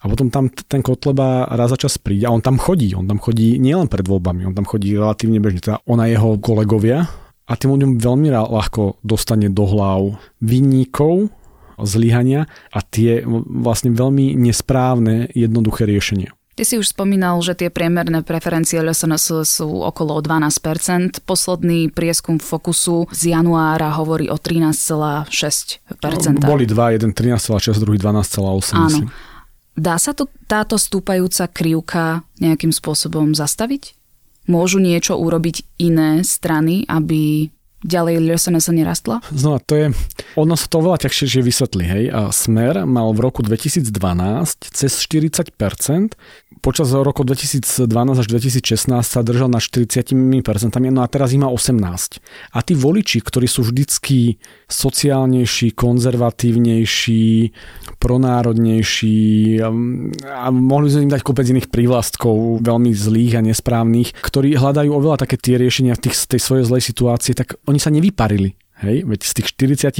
A 0.00 0.08
potom 0.08 0.32
tam 0.32 0.48
ten 0.48 0.80
Kotleba 0.80 1.44
raz 1.44 1.68
za 1.68 1.76
čas 1.76 2.00
príde 2.00 2.24
a 2.24 2.32
on 2.32 2.40
tam 2.40 2.56
chodí. 2.56 2.96
On 2.96 3.04
tam 3.04 3.20
chodí 3.20 3.60
nielen 3.60 3.84
pred 3.86 4.06
voľbami, 4.08 4.48
on 4.48 4.56
tam 4.56 4.64
chodí 4.64 4.96
relatívne 4.96 5.44
bežne. 5.44 5.60
Teda 5.60 5.84
ona 5.84 6.08
jeho 6.08 6.40
kolegovia 6.40 7.04
a 7.50 7.58
tým 7.58 7.74
ľuďom 7.74 7.98
veľmi 7.98 8.30
ľahko 8.30 9.02
dostane 9.02 9.50
do 9.50 9.66
hlav 9.66 10.22
vinníkov 10.38 11.34
zlyhania 11.82 12.46
a 12.70 12.78
tie 12.84 13.26
vlastne 13.26 13.90
veľmi 13.90 14.38
nesprávne 14.38 15.32
jednoduché 15.34 15.88
riešenia. 15.88 16.30
Ty 16.60 16.68
si 16.68 16.76
už 16.76 16.92
spomínal, 16.92 17.40
že 17.40 17.56
tie 17.56 17.72
priemerné 17.72 18.20
preferencie 18.20 18.84
LSNS 18.84 19.48
sú 19.48 19.80
okolo 19.80 20.20
12%. 20.20 21.24
Posledný 21.24 21.88
prieskum 21.88 22.36
Fokusu 22.36 23.08
z 23.08 23.32
januára 23.32 23.96
hovorí 23.96 24.28
o 24.28 24.36
13,6%. 24.36 25.24
No, 26.36 26.44
boli 26.44 26.68
dva, 26.68 26.92
jeden 26.92 27.16
13,6, 27.16 27.80
druhý 27.80 27.96
12,8. 27.96 28.76
Áno. 28.76 29.08
Dá 29.72 29.96
sa 29.96 30.12
to, 30.12 30.28
táto 30.44 30.76
stúpajúca 30.76 31.48
krivka 31.48 32.28
nejakým 32.36 32.76
spôsobom 32.76 33.32
zastaviť? 33.32 33.96
Môžu 34.50 34.82
niečo 34.82 35.14
urobiť 35.14 35.78
iné 35.78 36.26
strany, 36.26 36.82
aby 36.90 37.46
ďalej 37.84 38.20
LSNS 38.20 38.68
nerastla? 38.72 39.24
Znova, 39.32 39.58
to 39.64 39.74
je, 39.76 39.86
ono 40.36 40.54
sa 40.54 40.66
to 40.68 40.84
oveľa 40.84 41.08
ťažšie 41.08 41.40
vysvetlí, 41.40 41.84
hej. 41.84 42.04
A 42.12 42.28
Smer 42.30 42.84
mal 42.84 43.12
v 43.16 43.20
roku 43.24 43.40
2012 43.40 43.88
cez 44.68 44.92
40%, 45.00 46.16
počas 46.60 46.92
roku 46.92 47.24
2012 47.24 47.88
až 48.20 48.26
2016 48.28 49.00
sa 49.00 49.20
držal 49.24 49.48
na 49.48 49.58
40%, 49.58 50.12
no 50.92 51.00
a 51.00 51.08
teraz 51.08 51.32
ich 51.32 51.40
má 51.40 51.48
18. 51.48 52.20
A 52.52 52.58
tí 52.60 52.76
voliči, 52.76 53.24
ktorí 53.24 53.48
sú 53.48 53.64
vždycky 53.64 54.36
sociálnejší, 54.68 55.72
konzervatívnejší, 55.72 57.28
pronárodnejší 57.96 59.20
a 59.60 60.46
mohli 60.52 60.88
sme 60.92 61.08
im 61.08 61.12
dať 61.12 61.22
kopec 61.24 61.48
iných 61.48 61.72
prívlastkov, 61.72 62.60
veľmi 62.60 62.92
zlých 62.92 63.40
a 63.40 63.44
nesprávnych, 63.44 64.12
ktorí 64.20 64.56
hľadajú 64.56 64.90
oveľa 64.92 65.24
také 65.24 65.40
tie 65.40 65.56
riešenia 65.56 65.96
v 65.96 66.08
tých, 66.08 66.16
tej 66.28 66.40
svojej 66.40 66.64
zlej 66.68 66.82
situácii, 66.84 67.32
tak 67.36 67.56
oni 67.70 67.78
sa 67.78 67.94
nevyparili 67.94 68.58
Hej, 68.80 69.04
veď 69.04 69.20
z 69.20 69.32
tých 69.36 69.48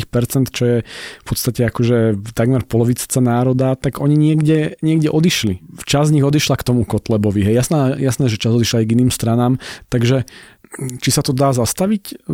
40%, 0.09 0.57
čo 0.57 0.63
je 0.65 0.79
v 0.89 1.25
podstate 1.29 1.69
akože 1.69 2.17
takmer 2.33 2.65
polovica 2.65 3.05
národa, 3.21 3.77
tak 3.77 4.01
oni 4.01 4.17
niekde, 4.17 4.81
niekde 4.81 5.13
odišli. 5.13 5.61
Čas 5.85 6.09
z 6.09 6.17
nich 6.17 6.25
odišla 6.25 6.57
k 6.57 6.65
tomu 6.65 6.89
Kotlebovi. 6.89 7.45
Hej, 7.45 7.61
jasné, 7.61 8.01
jasné, 8.01 8.33
že 8.33 8.41
čas 8.41 8.57
odišla 8.57 8.81
aj 8.81 8.87
k 8.89 8.95
iným 8.97 9.13
stranám, 9.13 9.61
takže 9.93 10.25
či 10.97 11.11
sa 11.13 11.21
to 11.21 11.37
dá 11.37 11.53
zastaviť? 11.53 12.25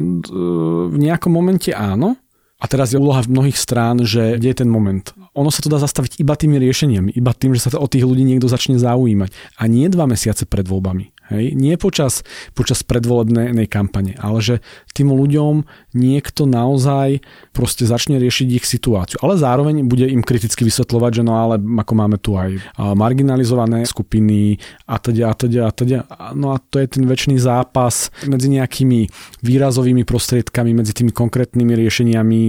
V 0.86 0.96
nejakom 0.96 1.34
momente 1.34 1.74
áno, 1.74 2.14
a 2.56 2.64
teraz 2.72 2.94
je 2.94 3.02
úloha 3.02 3.20
v 3.20 3.36
mnohých 3.36 3.58
strán, 3.58 4.00
že 4.00 4.40
kde 4.40 4.48
je 4.48 4.60
ten 4.64 4.70
moment. 4.70 5.04
Ono 5.36 5.52
sa 5.52 5.60
to 5.60 5.68
dá 5.68 5.76
zastaviť 5.76 6.16
iba 6.22 6.32
tými 6.38 6.56
riešeniami, 6.56 7.12
iba 7.12 7.36
tým, 7.36 7.52
že 7.52 7.68
sa 7.68 7.70
to 7.74 7.82
o 7.82 7.90
tých 7.90 8.06
ľudí 8.06 8.24
niekto 8.24 8.48
začne 8.48 8.80
zaujímať. 8.80 9.60
A 9.60 9.68
nie 9.68 9.92
dva 9.92 10.08
mesiace 10.08 10.48
pred 10.48 10.64
voľbami. 10.64 11.12
Hej? 11.32 11.58
Nie 11.58 11.74
počas, 11.76 12.22
počas 12.54 12.86
predvolebnej 12.86 13.66
kampane, 13.66 14.14
ale 14.22 14.38
že 14.38 14.54
tým 14.94 15.10
ľuďom 15.10 15.66
niekto 15.98 16.46
naozaj 16.46 17.20
proste 17.50 17.82
začne 17.88 18.22
riešiť 18.22 18.48
ich 18.52 18.66
situáciu. 18.66 19.18
Ale 19.20 19.34
zároveň 19.36 19.84
bude 19.86 20.06
im 20.06 20.22
kriticky 20.22 20.62
vysvetľovať, 20.64 21.10
že 21.18 21.22
no 21.26 21.34
ale 21.34 21.58
ako 21.58 21.92
máme 21.96 22.16
tu 22.22 22.38
aj 22.38 22.60
marginalizované 22.76 23.84
skupiny 23.84 24.56
a 24.86 24.96
teda 25.02 25.30
a 25.30 25.34
teda 25.34 25.60
a 25.66 25.70
teda. 25.74 25.98
No 26.38 26.54
a 26.54 26.62
to 26.62 26.78
je 26.78 26.86
ten 26.86 27.04
väčší 27.04 27.36
zápas 27.42 28.14
medzi 28.24 28.46
nejakými 28.52 29.10
výrazovými 29.42 30.06
prostriedkami, 30.06 30.72
medzi 30.72 30.94
tými 30.94 31.10
konkrétnymi 31.10 31.72
riešeniami 31.74 32.42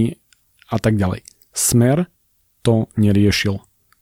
a 0.70 0.76
tak 0.78 0.96
ďalej. 0.96 1.26
Smer 1.50 2.06
to 2.62 2.86
neriešil. 2.94 3.58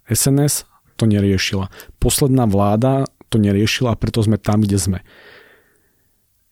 SNS 0.07 0.69
to 0.97 1.05
neriešila. 1.09 1.69
Posledná 1.99 2.45
vláda 2.45 3.09
to 3.29 3.37
neriešila 3.43 3.95
a 3.95 4.01
preto 4.01 4.23
sme 4.23 4.39
tam, 4.41 4.62
kde 4.62 4.79
sme. 4.79 4.99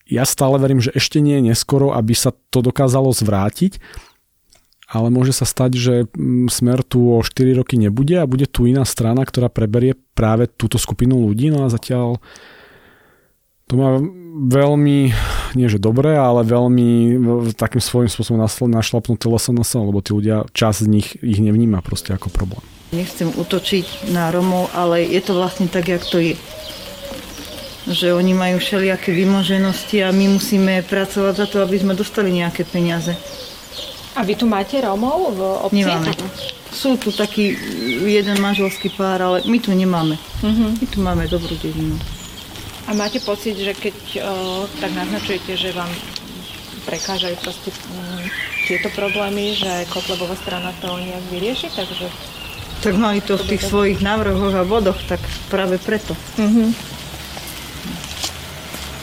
Ja 0.05 0.29
stále 0.29 0.61
verím, 0.61 0.85
že 0.85 0.93
ešte 0.93 1.25
nie 1.25 1.41
je 1.41 1.55
neskoro, 1.55 1.97
aby 1.97 2.13
sa 2.13 2.37
to 2.53 2.61
dokázalo 2.61 3.09
zvrátiť, 3.17 3.81
ale 4.85 5.09
môže 5.09 5.33
sa 5.33 5.49
stať, 5.49 5.71
že 5.75 5.95
mm, 6.13 6.53
smer 6.53 6.85
tu 6.85 7.09
o 7.09 7.25
4 7.25 7.57
roky 7.57 7.81
nebude 7.81 8.21
a 8.21 8.29
bude 8.29 8.45
tu 8.45 8.69
iná 8.69 8.85
strana, 8.85 9.25
ktorá 9.25 9.49
preberie 9.49 9.97
práve 10.13 10.47
túto 10.47 10.77
skupinu 10.77 11.25
ľudí, 11.25 11.49
no 11.49 11.65
a 11.65 11.73
zatiaľ 11.73 12.21
to 13.65 13.81
má 13.81 13.97
veľmi, 14.45 14.99
nie 15.57 15.69
že 15.73 15.81
dobré, 15.81 16.21
ale 16.21 16.45
veľmi 16.45 17.17
takým 17.57 17.81
svojím 17.81 18.13
spôsobom 18.13 18.45
našlapnuté 18.69 19.25
LSNS, 19.25 19.81
lebo 19.81 20.05
tí 20.05 20.13
ľudia, 20.13 20.45
čas 20.53 20.85
z 20.85 20.89
nich 20.93 21.17
ich 21.25 21.41
nevníma 21.41 21.81
proste 21.81 22.13
ako 22.13 22.29
problém. 22.29 22.61
Nechcem 22.95 23.35
utočiť 23.35 24.15
na 24.15 24.31
Romov, 24.31 24.71
ale 24.71 25.03
je 25.03 25.19
to 25.19 25.35
vlastne 25.35 25.67
tak, 25.67 25.91
jak 25.91 26.07
to 26.07 26.23
je 26.23 26.39
že 27.85 28.17
oni 28.17 28.33
majú 28.33 28.57
všelijaké 28.57 29.13
vymoženosti 29.13 30.01
a 30.01 30.09
my 30.09 30.41
musíme 30.41 30.81
pracovať 30.89 31.35
za 31.37 31.47
to, 31.47 31.57
aby 31.61 31.77
sme 31.77 31.93
dostali 31.93 32.33
nejaké 32.33 32.65
peniaze. 32.65 33.13
A 34.17 34.25
vy 34.25 34.39
tu 34.39 34.49
máte 34.49 34.81
Rómov 34.81 35.37
v 35.37 35.41
obci? 35.69 35.85
Nemáme. 35.85 36.15
Sú 36.73 36.97
tu 36.97 37.13
taký 37.13 37.55
jeden 38.03 38.41
manželský 38.41 38.89
pár, 38.95 39.21
ale 39.23 39.39
my 39.47 39.59
tu 39.61 39.71
nemáme. 39.77 40.17
Uh-huh. 40.43 40.71
My 40.75 40.87
tu 40.89 40.99
máme 41.03 41.29
dobrú 41.29 41.55
dedinu. 41.61 41.99
A 42.89 42.97
máte 42.97 43.21
pocit, 43.21 43.57
že 43.57 43.73
keď 43.77 43.97
o, 44.21 44.67
tak 44.81 44.93
naznačujete, 44.93 45.57
že 45.57 45.73
vám 45.73 45.89
prekážajú 46.85 47.37
proste 47.41 47.71
m, 47.73 48.29
tieto 48.69 48.93
problémy, 48.93 49.57
že 49.57 49.89
Kotlebová 49.89 50.37
strana 50.37 50.73
to 50.81 50.99
nejak 51.01 51.25
vyrieši, 51.33 51.69
takže... 51.73 52.09
Tak 52.85 53.01
mali 53.01 53.25
to 53.25 53.41
v 53.41 53.57
tých 53.57 53.65
svojich 53.65 54.05
návrhoch 54.05 54.61
a 54.61 54.69
bodoch, 54.69 55.01
tak 55.09 55.25
práve 55.49 55.81
preto. 55.81 56.13
Uh-huh 56.37 56.69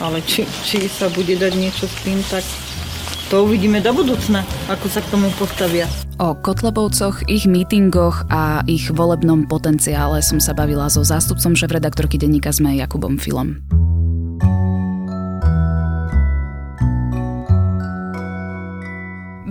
ale 0.02 0.20
či, 0.26 0.50
či 0.66 0.90
sa 0.90 1.08
bude 1.14 1.38
dať 1.38 1.54
niečo 1.54 1.86
s 1.86 1.96
tým, 2.02 2.20
tak 2.28 2.42
to 3.30 3.48
uvidíme 3.48 3.80
do 3.80 3.94
budúcna, 3.96 4.44
ako 4.68 4.86
sa 4.92 5.00
k 5.00 5.08
tomu 5.14 5.30
postavia. 5.38 5.88
O 6.20 6.36
Kotlebovcoch, 6.36 7.24
ich 7.32 7.48
mítingoch 7.48 8.28
a 8.28 8.66
ich 8.68 8.92
volebnom 8.92 9.48
potenciále 9.48 10.20
som 10.20 10.42
sa 10.42 10.52
bavila 10.52 10.92
so 10.92 11.06
zástupcom 11.06 11.56
šéf-redaktorky 11.56 12.20
denníka 12.20 12.52
ZME 12.52 12.82
Jakubom 12.82 13.16
Filom. 13.16 13.81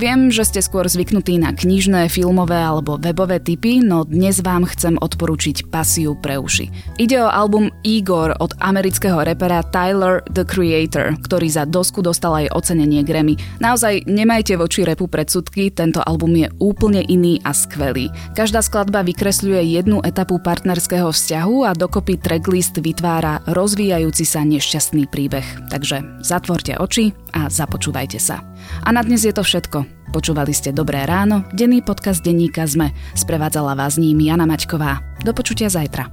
Viem, 0.01 0.33
že 0.33 0.49
ste 0.49 0.65
skôr 0.65 0.89
zvyknutí 0.89 1.37
na 1.37 1.53
knižné, 1.53 2.09
filmové 2.09 2.57
alebo 2.57 2.97
webové 2.97 3.37
typy, 3.37 3.85
no 3.85 4.09
dnes 4.09 4.41
vám 4.41 4.65
chcem 4.65 4.97
odporučiť 4.97 5.69
Pasiu 5.69 6.17
pre 6.17 6.41
uši. 6.41 6.97
Ide 6.97 7.21
o 7.21 7.29
album 7.29 7.69
Igor 7.85 8.33
od 8.41 8.57
amerického 8.65 9.21
repera 9.21 9.61
Tyler 9.61 10.25
the 10.33 10.41
Creator, 10.49 11.21
ktorý 11.21 11.53
za 11.53 11.69
dosku 11.69 12.01
dostal 12.01 12.33
aj 12.33 12.49
ocenenie 12.57 13.05
Grammy. 13.05 13.37
Naozaj 13.61 14.09
nemajte 14.09 14.57
voči 14.57 14.89
repu 14.89 15.05
predsudky, 15.05 15.69
tento 15.69 16.01
album 16.01 16.33
je 16.33 16.49
úplne 16.65 17.05
iný 17.05 17.37
a 17.45 17.53
skvelý. 17.53 18.09
Každá 18.33 18.65
skladba 18.65 19.05
vykresľuje 19.05 19.69
jednu 19.69 20.01
etapu 20.01 20.41
partnerského 20.41 21.13
vzťahu 21.13 21.69
a 21.69 21.77
dokopy 21.77 22.17
tracklist 22.17 22.81
vytvára 22.81 23.45
rozvíjajúci 23.53 24.25
sa 24.25 24.49
nešťastný 24.49 25.13
príbeh. 25.13 25.45
Takže 25.69 26.25
zatvorte 26.25 26.81
oči 26.81 27.13
a 27.37 27.53
započúvajte 27.53 28.17
sa. 28.17 28.50
A 28.83 28.93
na 28.93 29.03
dnes 29.05 29.23
je 29.25 29.33
to 29.35 29.45
všetko. 29.45 29.85
Počúvali 30.11 30.51
ste 30.51 30.75
Dobré 30.75 31.07
ráno, 31.07 31.47
denný 31.55 31.87
podcast 31.87 32.21
denníka 32.21 32.67
ZME. 32.67 32.91
Sprevádzala 33.15 33.79
vás 33.79 33.95
ním 33.95 34.19
Jana 34.19 34.43
Maťková. 34.45 35.23
Do 35.23 35.31
počutia 35.31 35.71
zajtra. 35.71 36.11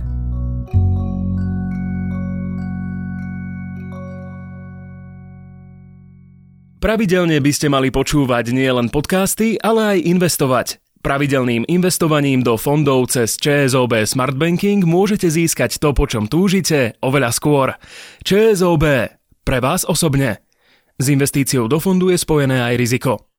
Pravidelne 6.78 7.42
by 7.42 7.52
ste 7.52 7.74
mali 7.74 7.90
počúvať 7.90 8.54
nielen 8.54 8.94
podcasty, 8.94 9.58
ale 9.58 9.98
aj 9.98 10.08
investovať. 10.08 10.68
Pravidelným 11.02 11.66
investovaním 11.66 12.46
do 12.46 12.54
fondov 12.54 13.10
cez 13.10 13.34
ČSOB 13.42 14.06
Smart 14.06 14.38
Banking 14.38 14.86
môžete 14.86 15.26
získať 15.26 15.82
to, 15.82 15.98
po 15.98 16.06
čom 16.06 16.30
túžite, 16.30 16.94
oveľa 17.02 17.34
skôr. 17.34 17.68
ČSOB. 18.22 19.10
Pre 19.42 19.58
vás 19.58 19.90
osobne. 19.90 20.47
S 20.98 21.14
investíciou 21.14 21.70
do 21.70 21.78
fondu 21.78 22.10
je 22.10 22.18
spojené 22.18 22.58
aj 22.58 22.74
riziko. 22.74 23.37